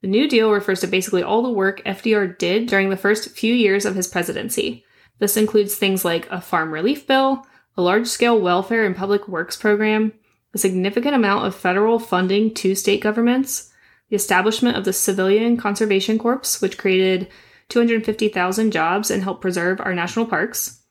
The 0.01 0.07
New 0.07 0.27
Deal 0.27 0.51
refers 0.51 0.81
to 0.81 0.87
basically 0.87 1.23
all 1.23 1.41
the 1.41 1.49
work 1.49 1.83
FDR 1.83 2.37
did 2.37 2.67
during 2.67 2.89
the 2.89 2.97
first 2.97 3.31
few 3.31 3.53
years 3.53 3.85
of 3.85 3.95
his 3.95 4.07
presidency. 4.07 4.85
This 5.19 5.37
includes 5.37 5.75
things 5.75 6.05
like 6.05 6.29
a 6.29 6.39
farm 6.39 6.71
relief 6.71 7.07
bill, 7.07 7.45
a 7.75 7.81
large 7.81 8.07
scale 8.07 8.39
welfare 8.39 8.85
and 8.85 8.95
public 8.95 9.27
works 9.27 9.55
program, 9.55 10.13
a 10.53 10.57
significant 10.57 11.15
amount 11.15 11.45
of 11.45 11.55
federal 11.55 11.99
funding 11.99 12.53
to 12.55 12.75
state 12.75 13.01
governments, 13.01 13.71
the 14.09 14.15
establishment 14.15 14.77
of 14.77 14.85
the 14.85 14.93
Civilian 14.93 15.57
Conservation 15.57 16.17
Corps, 16.19 16.61
which 16.61 16.77
created 16.77 17.27
250,000 17.69 18.71
jobs 18.71 19.11
and 19.11 19.23
helped 19.23 19.41
preserve 19.41 19.81
our 19.81 19.93
national 19.93 20.25
parks, 20.25 20.83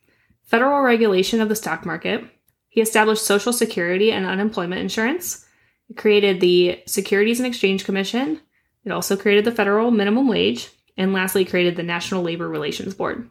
federal 0.42 0.82
regulation 0.82 1.40
of 1.40 1.48
the 1.48 1.56
stock 1.56 1.86
market. 1.86 2.24
He 2.68 2.80
established 2.80 3.24
Social 3.24 3.52
Security 3.52 4.12
and 4.12 4.26
unemployment 4.26 4.80
insurance. 4.80 5.46
He 5.88 5.94
created 5.94 6.40
the 6.40 6.82
Securities 6.86 7.40
and 7.40 7.46
Exchange 7.46 7.84
Commission. 7.84 8.40
It 8.86 8.92
also 8.92 9.16
created 9.16 9.44
the 9.44 9.52
federal 9.52 9.90
minimum 9.90 10.28
wage, 10.28 10.70
and 10.96 11.12
lastly, 11.12 11.44
created 11.44 11.74
the 11.74 11.82
National 11.82 12.22
Labor 12.22 12.48
Relations 12.48 12.94
Board. 12.94 13.28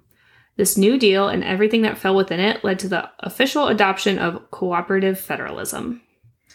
This 0.58 0.78
New 0.78 1.00
Deal 1.00 1.30
and 1.30 1.44
everything 1.44 1.82
that 1.84 1.98
fell 1.98 2.14
within 2.14 2.42
it 2.42 2.64
led 2.64 2.78
to 2.80 2.90
the 2.90 3.10
official 3.20 3.68
adoption 3.68 4.20
of 4.20 4.52
cooperative 4.52 5.18
federalism. 5.18 6.02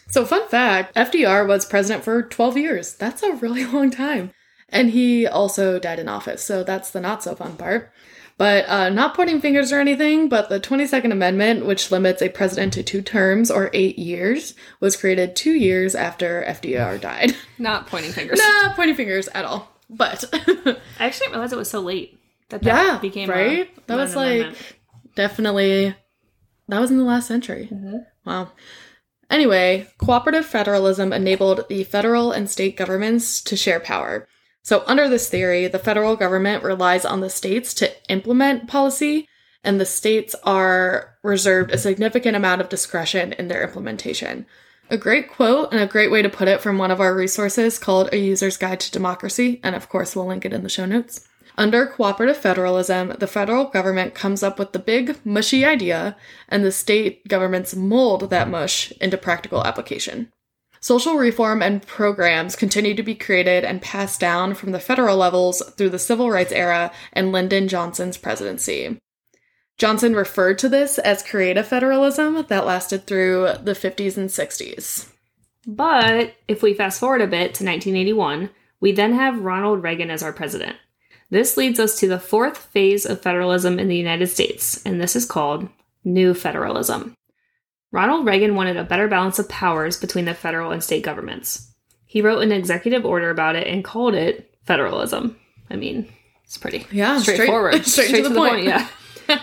So, 0.07 0.23
fun 0.23 0.47
fact 0.47 0.95
FDR 0.95 1.47
was 1.47 1.65
president 1.65 2.03
for 2.03 2.21
12 2.21 2.57
years. 2.57 2.93
That's 2.93 3.23
a 3.23 3.33
really 3.33 3.65
long 3.73 3.89
time. 3.89 4.31
And 4.69 4.91
he 4.91 5.25
also 5.25 5.79
died 5.79 5.99
in 5.99 6.07
office, 6.07 6.43
so 6.43 6.63
that's 6.63 6.91
the 6.91 7.01
not 7.01 7.23
so 7.23 7.35
fun 7.35 7.57
part. 7.57 7.91
But 8.41 8.67
uh, 8.67 8.89
not 8.89 9.13
pointing 9.13 9.39
fingers 9.39 9.71
or 9.71 9.79
anything, 9.79 10.27
but 10.27 10.49
the 10.49 10.59
22nd 10.59 11.11
Amendment, 11.11 11.63
which 11.63 11.91
limits 11.91 12.23
a 12.23 12.29
president 12.29 12.73
to 12.73 12.81
two 12.81 13.03
terms 13.03 13.51
or 13.51 13.69
eight 13.71 13.99
years, 13.99 14.55
was 14.79 14.97
created 14.97 15.35
two 15.35 15.51
years 15.51 15.93
after 15.93 16.43
FDR 16.47 16.99
died. 16.99 17.33
Not 17.59 17.85
pointing 17.85 18.11
fingers. 18.11 18.39
not 18.39 18.75
pointing 18.75 18.95
fingers 18.95 19.27
at 19.35 19.45
all. 19.45 19.71
But 19.91 20.23
I 20.33 20.75
actually 20.97 21.25
didn't 21.25 21.33
realize 21.33 21.53
it 21.53 21.57
was 21.57 21.69
so 21.69 21.81
late 21.81 22.19
that 22.49 22.63
that 22.63 22.83
yeah, 22.83 22.97
became 22.97 23.29
a- 23.29 23.33
right. 23.33 23.85
that 23.85 23.95
was 23.95 24.15
like 24.15 24.39
amendment. 24.39 24.75
definitely 25.13 25.95
that 26.67 26.81
was 26.81 26.89
in 26.89 26.97
the 26.97 27.03
last 27.03 27.27
century. 27.27 27.69
Wow. 28.25 28.53
Anyway, 29.29 29.87
cooperative 29.99 30.47
federalism 30.47 31.13
enabled 31.13 31.65
the 31.69 31.83
federal 31.83 32.31
and 32.31 32.49
state 32.49 32.75
governments 32.75 33.39
to 33.43 33.55
share 33.55 33.79
power. 33.79 34.27
So, 34.63 34.83
under 34.85 35.09
this 35.09 35.29
theory, 35.29 35.67
the 35.67 35.79
federal 35.79 36.15
government 36.15 36.63
relies 36.63 37.05
on 37.05 37.21
the 37.21 37.29
states 37.29 37.73
to 37.75 37.91
implement 38.09 38.67
policy, 38.67 39.27
and 39.63 39.79
the 39.79 39.85
states 39.85 40.35
are 40.43 41.15
reserved 41.23 41.71
a 41.71 41.77
significant 41.77 42.35
amount 42.35 42.61
of 42.61 42.69
discretion 42.69 43.33
in 43.33 43.47
their 43.47 43.63
implementation. 43.63 44.45
A 44.89 44.97
great 44.97 45.31
quote 45.31 45.71
and 45.71 45.81
a 45.81 45.87
great 45.87 46.11
way 46.11 46.21
to 46.21 46.29
put 46.29 46.47
it 46.47 46.61
from 46.61 46.77
one 46.77 46.91
of 46.91 46.99
our 46.99 47.15
resources 47.15 47.79
called 47.79 48.09
A 48.11 48.17
User's 48.17 48.57
Guide 48.57 48.79
to 48.81 48.91
Democracy, 48.91 49.59
and 49.63 49.75
of 49.75 49.89
course, 49.89 50.15
we'll 50.15 50.27
link 50.27 50.45
it 50.45 50.53
in 50.53 50.63
the 50.63 50.69
show 50.69 50.85
notes. 50.85 51.27
Under 51.57 51.85
cooperative 51.85 52.37
federalism, 52.37 53.15
the 53.19 53.27
federal 53.27 53.65
government 53.65 54.13
comes 54.13 54.43
up 54.43 54.59
with 54.59 54.73
the 54.73 54.79
big, 54.79 55.17
mushy 55.25 55.65
idea, 55.65 56.15
and 56.49 56.63
the 56.63 56.71
state 56.71 57.27
governments 57.27 57.75
mold 57.75 58.29
that 58.29 58.49
mush 58.49 58.91
into 58.93 59.17
practical 59.17 59.63
application. 59.65 60.31
Social 60.83 61.13
reform 61.15 61.61
and 61.61 61.85
programs 61.85 62.55
continued 62.55 62.97
to 62.97 63.03
be 63.03 63.13
created 63.13 63.63
and 63.63 63.83
passed 63.83 64.19
down 64.19 64.55
from 64.55 64.71
the 64.71 64.79
federal 64.79 65.15
levels 65.15 65.61
through 65.77 65.89
the 65.91 65.99
civil 65.99 66.31
rights 66.31 66.51
era 66.51 66.91
and 67.13 67.31
Lyndon 67.31 67.67
Johnson's 67.67 68.17
presidency. 68.17 68.99
Johnson 69.77 70.15
referred 70.15 70.57
to 70.59 70.69
this 70.69 70.97
as 70.97 71.21
creative 71.21 71.67
federalism 71.67 72.45
that 72.49 72.65
lasted 72.65 73.05
through 73.05 73.53
the 73.61 73.73
50s 73.73 74.17
and 74.17 74.29
60s. 74.29 75.07
But 75.67 76.33
if 76.47 76.63
we 76.63 76.73
fast 76.73 76.99
forward 76.99 77.21
a 77.21 77.27
bit 77.27 77.53
to 77.55 77.63
1981, 77.63 78.49
we 78.79 78.91
then 78.91 79.13
have 79.13 79.43
Ronald 79.43 79.83
Reagan 79.83 80.09
as 80.09 80.23
our 80.23 80.33
president. 80.33 80.77
This 81.29 81.57
leads 81.57 81.79
us 81.79 81.99
to 81.99 82.07
the 82.07 82.19
fourth 82.19 82.57
phase 82.57 83.05
of 83.05 83.21
federalism 83.21 83.77
in 83.77 83.87
the 83.87 83.95
United 83.95 84.27
States, 84.27 84.83
and 84.83 84.99
this 84.99 85.15
is 85.15 85.25
called 85.25 85.69
New 86.03 86.33
Federalism. 86.33 87.13
Ronald 87.91 88.25
Reagan 88.25 88.55
wanted 88.55 88.77
a 88.77 88.83
better 88.83 89.07
balance 89.07 89.37
of 89.39 89.49
powers 89.49 89.97
between 89.97 90.25
the 90.25 90.33
federal 90.33 90.71
and 90.71 90.83
state 90.83 91.03
governments. 91.03 91.73
He 92.05 92.21
wrote 92.21 92.43
an 92.43 92.51
executive 92.51 93.05
order 93.05 93.29
about 93.29 93.55
it 93.55 93.67
and 93.67 93.83
called 93.83 94.13
it 94.15 94.53
federalism. 94.65 95.37
I 95.69 95.75
mean, 95.75 96.11
it's 96.43 96.57
pretty 96.57 96.85
Yeah, 96.91 97.17
straight- 97.19 97.35
straightforward. 97.35 97.85
straight 97.85 98.15
to 98.23 98.29
the 98.29 98.35
point. 98.35 98.63
yeah. 98.63 98.87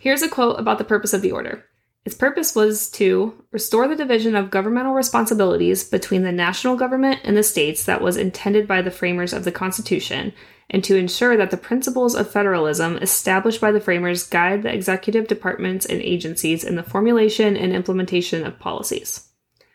Here's 0.00 0.22
a 0.22 0.28
quote 0.28 0.58
about 0.60 0.78
the 0.78 0.84
purpose 0.84 1.12
of 1.12 1.22
the 1.22 1.32
order. 1.32 1.64
Its 2.04 2.14
purpose 2.16 2.54
was 2.54 2.88
to 2.92 3.34
restore 3.50 3.86
the 3.88 3.96
division 3.96 4.34
of 4.36 4.50
governmental 4.50 4.94
responsibilities 4.94 5.84
between 5.84 6.22
the 6.22 6.32
national 6.32 6.76
government 6.76 7.20
and 7.24 7.36
the 7.36 7.42
states 7.42 7.84
that 7.84 8.00
was 8.00 8.16
intended 8.16 8.66
by 8.66 8.80
the 8.80 8.90
framers 8.90 9.32
of 9.32 9.44
the 9.44 9.52
Constitution, 9.52 10.32
and 10.70 10.84
to 10.84 10.96
ensure 10.96 11.36
that 11.36 11.50
the 11.50 11.56
principles 11.56 12.14
of 12.14 12.30
federalism 12.30 12.96
established 12.98 13.60
by 13.60 13.72
the 13.72 13.80
framers 13.80 14.26
guide 14.26 14.62
the 14.62 14.72
executive 14.72 15.26
departments 15.26 15.86
and 15.86 16.00
agencies 16.02 16.62
in 16.64 16.74
the 16.74 16.82
formulation 16.82 17.56
and 17.56 17.72
implementation 17.72 18.46
of 18.46 18.58
policies. 18.58 19.28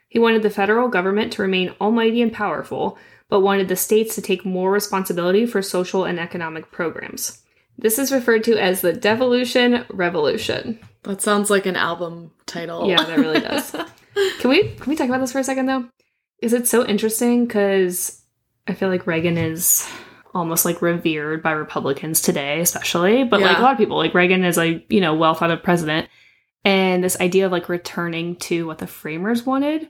He 0.08 0.20
wanted 0.20 0.44
the 0.44 0.52
federal 0.52 0.90
government 0.90 1.34
to 1.34 1.42
remain 1.42 1.74
almighty 1.82 2.22
and 2.22 2.32
powerful, 2.32 2.98
but 3.30 3.42
wanted 3.42 3.68
the 3.68 3.76
states 3.76 4.14
to 4.16 4.22
take 4.22 4.46
more 4.46 4.72
responsibility 4.72 5.48
for 5.48 5.64
social 5.64 6.06
and 6.06 6.20
economic 6.20 6.72
programs. 6.72 7.42
This 7.78 7.98
is 7.98 8.12
referred 8.12 8.44
to 8.44 8.62
as 8.62 8.82
the 8.82 8.94
devolution 8.94 9.86
revolution. 9.90 10.80
That 11.04 11.24
sounds 11.24 11.50
like 11.50 11.66
an 11.66 11.76
album 11.76 12.32
title. 12.46 12.88
Yeah, 12.88 13.04
that 13.04 13.18
really 13.18 13.40
does. 13.42 13.72
can 14.40 14.50
we 14.50 14.70
can 14.76 14.90
we 14.90 14.96
talk 14.96 15.08
about 15.08 15.20
this 15.20 15.32
for 15.32 15.40
a 15.40 15.44
second 15.44 15.66
though? 15.66 15.90
Is 16.40 16.54
it 16.54 16.68
so 16.68 16.86
interesting 16.86 17.46
because 17.46 18.22
I 18.68 18.74
feel 18.74 18.90
like 18.90 19.08
Reagan 19.08 19.38
is 19.38 19.90
almost 20.34 20.66
like 20.66 20.82
revered 20.82 21.44
by 21.44 21.52
Republicans 21.52 22.22
today, 22.22 22.60
especially, 22.60 23.24
but 23.24 23.40
like 23.40 23.58
a 23.58 23.62
lot 23.62 23.72
of 23.74 23.78
people, 23.78 23.98
like 23.98 24.14
Reagan 24.14 24.44
is 24.44 24.58
a 24.58 24.84
you 24.90 25.02
know 25.02 25.14
well 25.14 25.34
thought 25.34 25.52
of 25.52 25.64
president, 25.64 26.10
and 26.66 27.04
this 27.04 27.20
idea 27.20 27.46
of 27.46 27.52
like 27.52 27.70
returning 27.70 28.36
to 28.38 28.66
what 28.66 28.80
the 28.80 28.88
framers 28.88 29.46
wanted, 29.46 29.90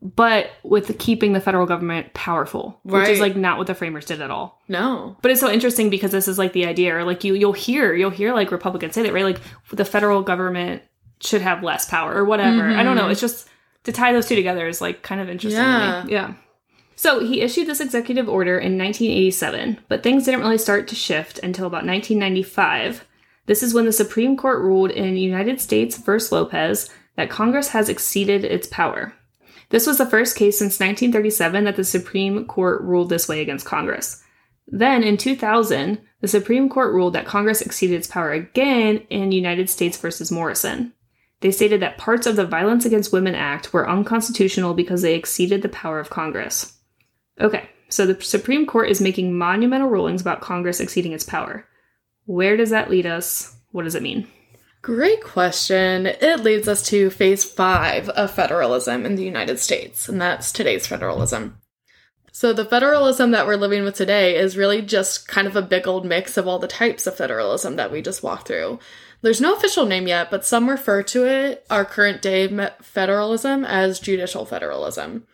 but 0.00 0.50
with 0.62 0.98
keeping 0.98 1.32
the 1.32 1.40
federal 1.40 1.66
government 1.66 2.12
powerful, 2.14 2.80
which 2.82 3.08
is 3.08 3.20
like 3.20 3.36
not 3.36 3.58
what 3.58 3.66
the 3.66 3.74
framers 3.74 4.06
did 4.06 4.20
at 4.20 4.30
all. 4.30 4.60
No. 4.68 5.16
But 5.22 5.30
it's 5.30 5.40
so 5.40 5.50
interesting 5.50 5.90
because 5.90 6.10
this 6.10 6.28
is 6.28 6.38
like 6.38 6.52
the 6.52 6.66
idea, 6.66 6.96
or 6.96 7.04
like 7.04 7.22
you 7.24 7.34
you'll 7.34 7.52
hear 7.52 7.94
you'll 7.94 8.10
hear 8.10 8.34
like 8.34 8.50
Republicans 8.50 8.94
say 8.94 9.02
that, 9.02 9.12
right? 9.12 9.24
Like 9.24 9.40
the 9.72 9.84
federal 9.84 10.22
government 10.22 10.82
should 11.20 11.42
have 11.42 11.62
less 11.62 11.88
power 11.88 12.12
or 12.14 12.24
whatever. 12.24 12.68
I 12.68 12.82
don't 12.82 12.96
know. 12.96 13.02
Mm-hmm. 13.02 13.12
It's 13.12 13.20
just 13.20 13.48
to 13.84 13.92
tie 13.92 14.12
those 14.12 14.26
two 14.26 14.36
together 14.36 14.66
is 14.66 14.80
like 14.80 15.02
kind 15.02 15.20
of 15.20 15.28
interesting. 15.28 15.62
to 15.62 15.68
me. 15.68 15.78
Yeah. 15.78 16.04
Yeah. 16.08 16.34
So 16.96 17.20
he 17.20 17.40
issued 17.40 17.66
this 17.66 17.80
executive 17.80 18.28
order 18.28 18.58
in 18.58 18.78
1987, 18.78 19.80
but 19.88 20.02
things 20.02 20.24
didn't 20.24 20.40
really 20.40 20.58
start 20.58 20.88
to 20.88 20.94
shift 20.94 21.38
until 21.38 21.66
about 21.66 21.86
1995. 21.86 23.04
This 23.46 23.62
is 23.62 23.74
when 23.74 23.86
the 23.86 23.92
Supreme 23.92 24.36
Court 24.36 24.60
ruled 24.60 24.90
in 24.90 25.16
United 25.16 25.60
States 25.60 25.98
versus 25.98 26.32
Lopez 26.32 26.90
that 27.16 27.30
Congress 27.30 27.68
has 27.68 27.88
exceeded 27.88 28.44
its 28.44 28.66
power. 28.68 29.14
This 29.70 29.86
was 29.86 29.98
the 29.98 30.06
first 30.06 30.36
case 30.36 30.58
since 30.58 30.78
1937 30.78 31.64
that 31.64 31.76
the 31.76 31.84
Supreme 31.84 32.44
Court 32.46 32.82
ruled 32.82 33.08
this 33.08 33.28
way 33.28 33.40
against 33.40 33.66
Congress. 33.66 34.22
Then 34.66 35.02
in 35.02 35.16
2000, 35.16 35.98
the 36.20 36.28
Supreme 36.28 36.68
Court 36.68 36.92
ruled 36.92 37.14
that 37.14 37.26
Congress 37.26 37.60
exceeded 37.60 37.96
its 37.96 38.06
power 38.06 38.32
again 38.32 38.98
in 39.10 39.32
United 39.32 39.68
States 39.68 39.96
versus 39.96 40.30
Morrison. 40.30 40.92
They 41.40 41.50
stated 41.50 41.82
that 41.82 41.98
parts 41.98 42.26
of 42.26 42.36
the 42.36 42.46
Violence 42.46 42.84
Against 42.84 43.12
Women 43.12 43.34
Act 43.34 43.72
were 43.72 43.88
unconstitutional 43.88 44.74
because 44.74 45.02
they 45.02 45.14
exceeded 45.14 45.62
the 45.62 45.68
power 45.68 45.98
of 45.98 46.10
Congress. 46.10 46.78
Okay, 47.42 47.68
so 47.88 48.06
the 48.06 48.22
Supreme 48.22 48.66
Court 48.66 48.88
is 48.88 49.00
making 49.00 49.36
monumental 49.36 49.88
rulings 49.88 50.20
about 50.20 50.40
Congress 50.40 50.78
exceeding 50.78 51.12
its 51.12 51.24
power. 51.24 51.66
Where 52.24 52.56
does 52.56 52.70
that 52.70 52.88
lead 52.88 53.04
us? 53.04 53.56
What 53.72 53.82
does 53.82 53.96
it 53.96 54.02
mean? 54.02 54.28
Great 54.80 55.22
question. 55.22 56.06
It 56.06 56.40
leads 56.40 56.68
us 56.68 56.82
to 56.84 57.10
phase 57.10 57.44
five 57.44 58.08
of 58.10 58.30
federalism 58.30 59.04
in 59.04 59.16
the 59.16 59.24
United 59.24 59.58
States, 59.58 60.08
and 60.08 60.20
that's 60.20 60.52
today's 60.52 60.86
federalism. 60.86 61.58
So, 62.30 62.52
the 62.52 62.64
federalism 62.64 63.32
that 63.32 63.46
we're 63.46 63.56
living 63.56 63.84
with 63.84 63.94
today 63.94 64.36
is 64.36 64.56
really 64.56 64.80
just 64.80 65.28
kind 65.28 65.46
of 65.46 65.54
a 65.54 65.62
big 65.62 65.86
old 65.86 66.06
mix 66.06 66.36
of 66.36 66.48
all 66.48 66.58
the 66.58 66.68
types 66.68 67.06
of 67.06 67.16
federalism 67.16 67.76
that 67.76 67.92
we 67.92 68.02
just 68.02 68.22
walked 68.22 68.48
through. 68.48 68.78
There's 69.20 69.40
no 69.40 69.54
official 69.54 69.84
name 69.84 70.06
yet, 70.06 70.30
but 70.30 70.46
some 70.46 70.70
refer 70.70 71.02
to 71.04 71.26
it, 71.26 71.66
our 71.70 71.84
current 71.84 72.22
day 72.22 72.48
federalism, 72.80 73.64
as 73.64 74.00
judicial 74.00 74.46
federalism. 74.46 75.26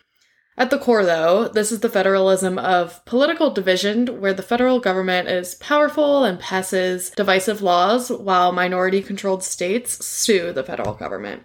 At 0.58 0.70
the 0.70 0.78
core, 0.78 1.04
though, 1.04 1.46
this 1.46 1.70
is 1.70 1.80
the 1.80 1.88
federalism 1.88 2.58
of 2.58 3.04
political 3.04 3.48
division, 3.48 4.20
where 4.20 4.34
the 4.34 4.42
federal 4.42 4.80
government 4.80 5.28
is 5.28 5.54
powerful 5.54 6.24
and 6.24 6.40
passes 6.40 7.10
divisive 7.10 7.62
laws, 7.62 8.10
while 8.10 8.50
minority 8.50 9.00
controlled 9.00 9.44
states 9.44 10.04
sue 10.04 10.52
the 10.52 10.64
federal 10.64 10.94
government. 10.94 11.44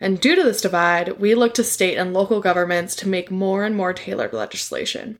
And 0.00 0.18
due 0.18 0.34
to 0.34 0.42
this 0.42 0.62
divide, 0.62 1.20
we 1.20 1.34
look 1.34 1.52
to 1.54 1.62
state 1.62 1.98
and 1.98 2.14
local 2.14 2.40
governments 2.40 2.96
to 2.96 3.08
make 3.08 3.30
more 3.30 3.64
and 3.64 3.76
more 3.76 3.92
tailored 3.92 4.32
legislation. 4.32 5.18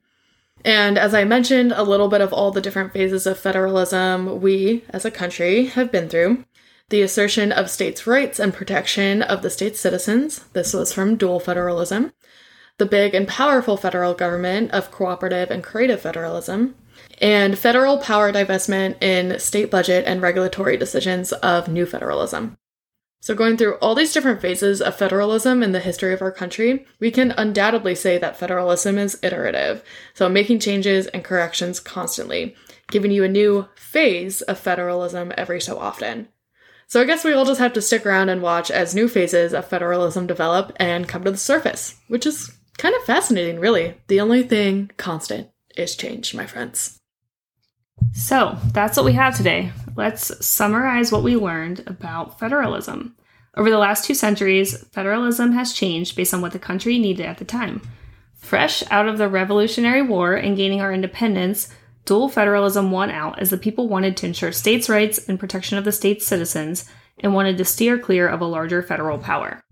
And 0.65 0.97
as 0.97 1.13
I 1.13 1.25
mentioned, 1.25 1.73
a 1.73 1.83
little 1.83 2.09
bit 2.09 2.23
of 2.23 2.33
all 2.33 2.51
the 2.51 2.63
different 2.63 2.95
phases 2.95 3.27
of 3.27 3.39
federalism 3.39 4.41
we, 4.41 4.85
as 4.89 5.05
a 5.05 5.11
country, 5.11 5.67
have 5.67 5.93
been 5.93 6.09
through. 6.09 6.47
The 6.89 7.03
assertion 7.03 7.53
of 7.53 7.69
states' 7.69 8.07
rights 8.07 8.39
and 8.39 8.55
protection 8.55 9.21
of 9.21 9.43
the 9.43 9.51
state's 9.51 9.81
citizens. 9.81 10.45
This 10.55 10.73
was 10.73 10.95
from 10.95 11.17
dual 11.17 11.41
federalism 11.41 12.15
the 12.79 12.87
big 12.87 13.15
and 13.15 13.29
powerful 13.29 13.77
federal 13.77 14.15
government 14.15 14.71
of 14.73 14.91
cooperative 14.91 15.51
and 15.51 15.63
creative 15.63 16.01
federalism, 16.01 16.75
and 17.21 17.59
federal 17.59 17.99
power 17.99 18.33
divestment 18.33 19.01
in 19.03 19.39
state 19.39 19.71
budget 19.71 20.05
and 20.07 20.21
regulatory 20.23 20.77
decisions 20.77 21.33
of 21.33 21.69
new 21.69 21.87
federalism. 21.87 22.57
So, 23.21 23.35
going 23.35 23.57
through 23.57 23.77
all 23.77 23.95
these 23.95 24.13
different 24.13 24.43
phases 24.43 24.83
of 24.83 24.97
federalism 24.97 25.63
in 25.63 25.73
the 25.73 25.81
history 25.81 26.13
of 26.13 26.21
our 26.21 26.33
country, 26.33 26.85
we 27.01 27.11
can 27.11 27.31
undoubtedly 27.31 27.95
say 27.95 28.19
that 28.19 28.37
federalism 28.37 28.99
is 28.99 29.19
iterative, 29.23 29.83
so 30.13 30.29
making 30.29 30.59
changes 30.59 31.07
and 31.07 31.25
corrections 31.25 31.81
constantly, 31.81 32.55
giving 32.91 33.11
you 33.11 33.25
a 33.25 33.29
new 33.29 33.67
phase 33.77 34.43
of 34.43 34.59
federalism 34.59 35.33
every 35.39 35.61
so 35.61 35.79
often. 35.79 36.29
So, 36.87 37.01
I 37.01 37.05
guess 37.05 37.25
we 37.25 37.33
all 37.33 37.47
just 37.47 37.61
have 37.61 37.73
to 37.73 37.81
stick 37.81 38.05
around 38.05 38.29
and 38.29 38.43
watch 38.43 38.71
as 38.71 38.95
new 38.95 39.09
phases 39.09 39.55
of 39.55 39.67
federalism 39.67 40.27
develop 40.27 40.73
and 40.77 41.09
come 41.09 41.25
to 41.25 41.31
the 41.31 41.39
surface, 41.39 41.95
which 42.09 42.27
is 42.27 42.53
kind 42.79 42.95
of 42.95 43.05
fascinating, 43.05 43.61
really. 43.61 43.95
The 44.09 44.21
only 44.21 44.43
thing 44.43 44.91
constant 44.97 45.49
is 45.77 45.97
change, 45.97 46.35
my 46.35 46.47
friends. 46.47 46.99
So 48.13 48.57
that's 48.73 48.97
what 48.97 49.07
we 49.07 49.13
have 49.13 49.37
today. 49.37 49.73
Let's 49.97 50.45
summarize 50.45 51.13
what 51.13 51.23
we 51.23 51.37
learned 51.37 51.85
about 51.87 52.39
federalism. 52.39 53.17
Over 53.57 53.71
the 53.71 53.79
last 53.79 54.05
two 54.05 54.15
centuries, 54.15 54.85
federalism 54.89 55.53
has 55.53 55.73
changed 55.73 56.17
based 56.17 56.35
on 56.35 56.41
what 56.41 56.53
the 56.53 56.59
country 56.59 56.99
needed 56.99 57.27
at 57.27 57.39
the 57.39 57.45
time. 57.45 57.83
Fresh 58.35 58.83
out 58.91 59.09
of 59.09 59.17
the 59.17 59.29
Revolutionary 59.29 60.03
War 60.03 60.35
and 60.35 60.57
gaining 60.57 60.81
our 60.81 60.93
independence, 60.93 61.69
dual 62.05 62.29
federalism 62.29 62.91
won 62.91 63.11
out 63.11 63.39
as 63.39 63.51
the 63.51 63.57
people 63.57 63.89
wanted 63.89 64.17
to 64.17 64.27
ensure 64.27 64.53
states' 64.53 64.89
rights 64.89 65.19
and 65.29 65.41
protection 65.41 65.79
of 65.79 65.85
the 65.85 65.93
state's 65.93 66.27
citizens 66.27 66.91
and 67.21 67.33
wanted 67.33 67.57
to 67.57 67.65
steer 67.65 67.99
clear 67.99 68.29
of 68.29 68.41
a 68.41 68.47
larger 68.47 68.83
federal 68.83 69.19
power. 69.19 69.64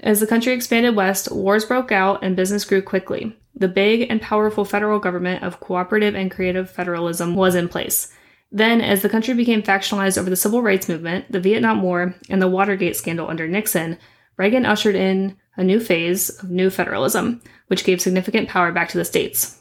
As 0.00 0.20
the 0.20 0.26
country 0.26 0.52
expanded 0.52 0.96
west, 0.96 1.30
wars 1.30 1.64
broke 1.64 1.92
out 1.92 2.22
and 2.22 2.36
business 2.36 2.64
grew 2.64 2.82
quickly. 2.82 3.36
The 3.54 3.68
big 3.68 4.10
and 4.10 4.20
powerful 4.20 4.64
federal 4.64 4.98
government 4.98 5.44
of 5.44 5.60
cooperative 5.60 6.14
and 6.14 6.30
creative 6.30 6.68
federalism 6.68 7.34
was 7.36 7.54
in 7.54 7.68
place. 7.68 8.12
Then, 8.50 8.80
as 8.80 9.02
the 9.02 9.08
country 9.08 9.34
became 9.34 9.62
factionalized 9.62 10.18
over 10.18 10.30
the 10.30 10.36
civil 10.36 10.62
rights 10.62 10.88
movement, 10.88 11.30
the 11.30 11.40
Vietnam 11.40 11.82
War, 11.82 12.14
and 12.28 12.42
the 12.42 12.48
Watergate 12.48 12.96
scandal 12.96 13.28
under 13.28 13.48
Nixon, 13.48 13.98
Reagan 14.36 14.66
ushered 14.66 14.94
in 14.94 15.36
a 15.56 15.64
new 15.64 15.78
phase 15.80 16.30
of 16.30 16.50
new 16.50 16.70
federalism, 16.70 17.40
which 17.68 17.84
gave 17.84 18.00
significant 18.00 18.48
power 18.48 18.72
back 18.72 18.88
to 18.90 18.98
the 18.98 19.04
states. 19.04 19.60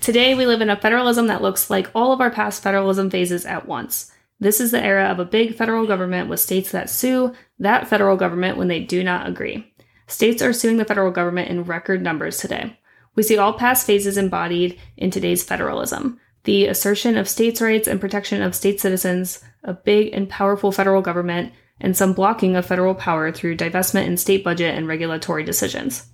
Today, 0.00 0.34
we 0.34 0.46
live 0.46 0.60
in 0.60 0.70
a 0.70 0.76
federalism 0.76 1.26
that 1.28 1.42
looks 1.42 1.70
like 1.70 1.90
all 1.94 2.12
of 2.12 2.20
our 2.20 2.30
past 2.30 2.62
federalism 2.62 3.10
phases 3.10 3.46
at 3.46 3.66
once. 3.66 4.12
This 4.40 4.60
is 4.60 4.70
the 4.70 4.84
era 4.84 5.06
of 5.06 5.18
a 5.18 5.24
big 5.24 5.54
federal 5.54 5.86
government 5.86 6.28
with 6.28 6.40
states 6.40 6.70
that 6.70 6.90
sue 6.90 7.34
that 7.58 7.88
federal 7.88 8.16
government 8.16 8.56
when 8.56 8.68
they 8.68 8.80
do 8.80 9.02
not 9.02 9.26
agree. 9.26 9.72
States 10.06 10.42
are 10.42 10.52
suing 10.52 10.76
the 10.76 10.84
federal 10.84 11.10
government 11.10 11.50
in 11.50 11.64
record 11.64 12.02
numbers 12.02 12.38
today. 12.38 12.78
We 13.14 13.22
see 13.22 13.36
all 13.36 13.52
past 13.52 13.86
phases 13.86 14.16
embodied 14.16 14.78
in 14.96 15.10
today's 15.10 15.42
federalism 15.42 16.20
the 16.44 16.66
assertion 16.66 17.18
of 17.18 17.28
states' 17.28 17.60
rights 17.60 17.86
and 17.86 18.00
protection 18.00 18.40
of 18.40 18.54
state 18.54 18.80
citizens, 18.80 19.44
a 19.64 19.74
big 19.74 20.14
and 20.14 20.30
powerful 20.30 20.72
federal 20.72 21.02
government, 21.02 21.52
and 21.78 21.94
some 21.94 22.14
blocking 22.14 22.56
of 22.56 22.64
federal 22.64 22.94
power 22.94 23.30
through 23.30 23.54
divestment 23.54 24.06
in 24.06 24.16
state 24.16 24.42
budget 24.42 24.74
and 24.74 24.88
regulatory 24.88 25.44
decisions. 25.44 26.06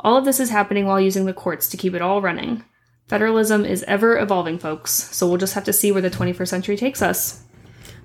All 0.00 0.18
of 0.18 0.26
this 0.26 0.38
is 0.38 0.50
happening 0.50 0.84
while 0.84 1.00
using 1.00 1.24
the 1.24 1.32
courts 1.32 1.66
to 1.68 1.78
keep 1.78 1.94
it 1.94 2.02
all 2.02 2.20
running. 2.20 2.62
Federalism 3.08 3.64
is 3.64 3.82
ever 3.84 4.18
evolving, 4.18 4.58
folks, 4.58 4.92
so 4.92 5.26
we'll 5.26 5.38
just 5.38 5.54
have 5.54 5.64
to 5.64 5.72
see 5.72 5.90
where 5.92 6.02
the 6.02 6.10
21st 6.10 6.48
century 6.48 6.76
takes 6.76 7.00
us. 7.00 7.42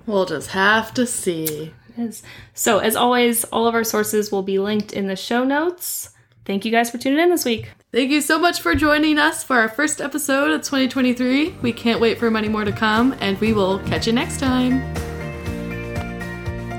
We'll 0.06 0.26
just 0.26 0.50
have 0.50 0.94
to 0.94 1.06
see 1.06 1.72
is. 1.98 2.22
So, 2.54 2.78
as 2.78 2.96
always, 2.96 3.44
all 3.44 3.66
of 3.66 3.74
our 3.74 3.84
sources 3.84 4.30
will 4.30 4.42
be 4.42 4.58
linked 4.58 4.92
in 4.92 5.06
the 5.06 5.16
show 5.16 5.44
notes. 5.44 6.10
Thank 6.44 6.64
you 6.64 6.70
guys 6.70 6.90
for 6.90 6.98
tuning 6.98 7.18
in 7.18 7.30
this 7.30 7.44
week. 7.44 7.72
Thank 7.92 8.10
you 8.10 8.20
so 8.20 8.38
much 8.38 8.60
for 8.60 8.74
joining 8.74 9.18
us 9.18 9.42
for 9.42 9.56
our 9.56 9.68
first 9.68 10.00
episode 10.00 10.50
of 10.52 10.62
2023. 10.62 11.56
We 11.62 11.72
can't 11.72 12.00
wait 12.00 12.18
for 12.18 12.30
many 12.30 12.48
more 12.48 12.64
to 12.64 12.72
come, 12.72 13.16
and 13.20 13.38
we 13.40 13.52
will 13.52 13.80
catch 13.80 14.06
you 14.06 14.12
next 14.12 14.38
time. 14.38 14.94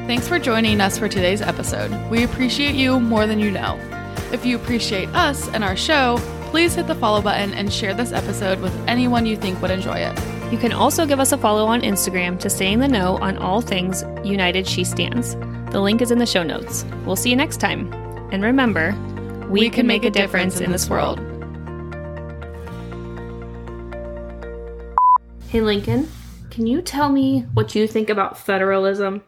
Thanks 0.08 0.28
for 0.28 0.40
joining 0.40 0.80
us 0.80 0.98
for 0.98 1.10
today's 1.10 1.42
episode. 1.42 1.92
We 2.10 2.24
appreciate 2.24 2.76
you 2.76 3.00
more 3.00 3.28
than 3.28 3.40
you 3.40 3.52
know. 3.52 3.78
If 4.32 4.46
you 4.46 4.56
appreciate 4.56 5.10
us 5.10 5.50
and 5.50 5.63
our 5.63 5.76
show, 5.76 6.18
please 6.50 6.76
hit 6.76 6.88
the 6.88 6.96
follow 6.96 7.22
button 7.22 7.54
and 7.54 7.72
share 7.72 7.94
this 7.94 8.13
episode 8.13 8.62
with 8.62 8.74
anyone 8.88 9.26
you 9.26 9.36
think 9.36 9.62
would 9.62 9.72
enjoy 9.72 9.96
it. 9.96 10.37
You 10.50 10.58
can 10.58 10.72
also 10.72 11.06
give 11.06 11.20
us 11.20 11.34
a 11.34 11.38
follow 11.38 11.66
on 11.66 11.82
Instagram 11.82 12.40
to 12.40 12.50
stay 12.50 12.72
in 12.72 12.80
the 12.80 12.88
know 12.88 13.18
on 13.18 13.38
all 13.38 13.60
things 13.60 14.06
United 14.24 14.66
She 14.66 14.86
Stands. 14.86 15.36
The 15.74 15.82
link 15.82 16.02
is 16.02 16.10
in 16.10 16.20
the 16.20 16.26
show 16.26 16.42
notes. 16.42 16.86
We'll 17.06 17.18
see 17.18 17.30
you 17.30 17.36
next 17.36 17.58
time. 17.58 17.92
And 18.32 18.42
remember, 18.42 18.96
we, 19.50 19.60
we 19.60 19.70
can, 19.70 19.86
make, 19.86 20.04
make 20.04 20.10
a 20.10 20.14
difference, 20.14 20.54
difference 20.54 20.66
in 20.66 20.72
this 20.72 20.90
world. 20.90 21.20
Hey, 25.50 25.60
Lincoln, 25.60 26.10
can 26.50 26.66
you 26.66 26.82
tell 26.82 27.10
me 27.10 27.42
what 27.54 27.76
you 27.76 27.86
think 27.86 28.10
about 28.10 28.38
federalism? 28.38 29.24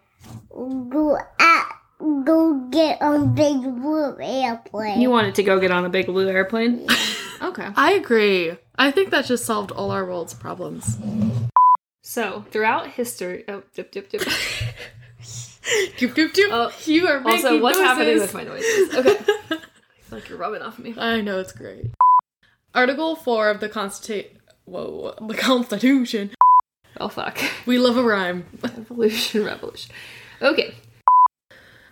Go 0.50 1.18
at, 1.38 1.70
go 2.00 2.66
get 2.72 3.02
on 3.02 3.24
a 3.24 3.26
big 3.26 3.62
blue 3.62 4.16
airplane. 4.22 5.02
You 5.02 5.10
wanted 5.10 5.36
to 5.36 5.44
go 5.44 5.60
get 5.60 5.72
on 5.72 5.84
a 5.84 5.90
big 5.90 6.06
blue 6.06 6.30
airplane? 6.30 6.88
okay. 7.42 7.68
I 7.76 7.92
agree. 7.92 8.54
I 8.80 8.92
think 8.92 9.10
that 9.10 9.26
just 9.26 9.46
solved 9.46 9.72
all 9.72 9.92
our 9.92 10.06
world's 10.06 10.34
problems. 10.34 10.98
So, 12.02 12.46
throughout 12.50 12.88
history, 12.88 13.44
oh, 13.50 13.63
dip, 13.76 13.92
dip, 13.92 14.10
dip. 14.10 14.22
doop, 15.98 16.15
doop, 16.15 16.32
doop. 16.32 16.48
Oh, 16.50 16.72
you 16.86 17.06
are 17.08 17.20
making 17.20 17.46
Also, 17.46 17.62
what's 17.62 17.78
noises. 17.78 17.92
happening 17.92 18.20
with 18.20 18.34
my 18.34 18.44
noises? 18.46 18.96
Okay. 18.96 19.10
I 19.52 19.58
feel 20.02 20.20
like 20.20 20.30
you're 20.30 20.38
rubbing 20.38 20.62
off 20.62 20.80
me. 20.80 20.96
I 20.98 21.20
know, 21.20 21.42
it's 21.42 21.52
great. 21.52 21.88
Article 22.74 23.18
4 23.18 23.50
of 23.50 23.60
the 23.60 23.68
Constitution. 23.68 24.32
Whoa, 24.63 25.13
the 25.28 25.36
Constitution. 25.36 26.32
Oh, 27.02 27.10
fuck. 27.10 27.38
We 27.65 27.80
love 27.80 27.98
a 27.98 28.04
rhyme. 28.04 28.46
Evolution, 28.63 29.44
revolution. 29.44 29.94
Okay. 30.42 30.74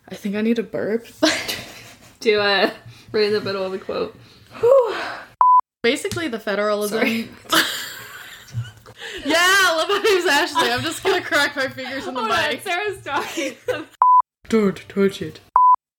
I 0.08 0.16
think 0.16 0.36
I 0.36 0.42
need 0.42 0.58
a 0.58 0.64
burp. 0.64 1.06
Do 2.22 2.40
it. 2.42 2.74
Right 3.12 3.24
in 3.26 3.34
the 3.34 3.42
middle 3.42 3.66
of 3.66 3.74
the 3.74 3.78
quote. 3.78 4.18
Whew. 4.60 4.96
Basically, 5.88 6.28
the 6.28 6.38
federalism. 6.38 7.00
yeah, 7.08 7.30
love 9.24 9.88
how 9.88 10.02
he's 10.02 10.26
Ashley. 10.26 10.70
I'm 10.70 10.82
just 10.82 11.02
gonna 11.02 11.22
crack 11.22 11.56
my 11.56 11.70
fingers 11.70 12.06
in 12.06 12.14
the 12.14 12.20
oh, 12.20 12.28
mic. 12.28 12.62
Sarah's 12.62 13.02
talking. 13.02 13.56
Don't 14.50 14.84
touch 14.90 15.22
it. 15.22 15.40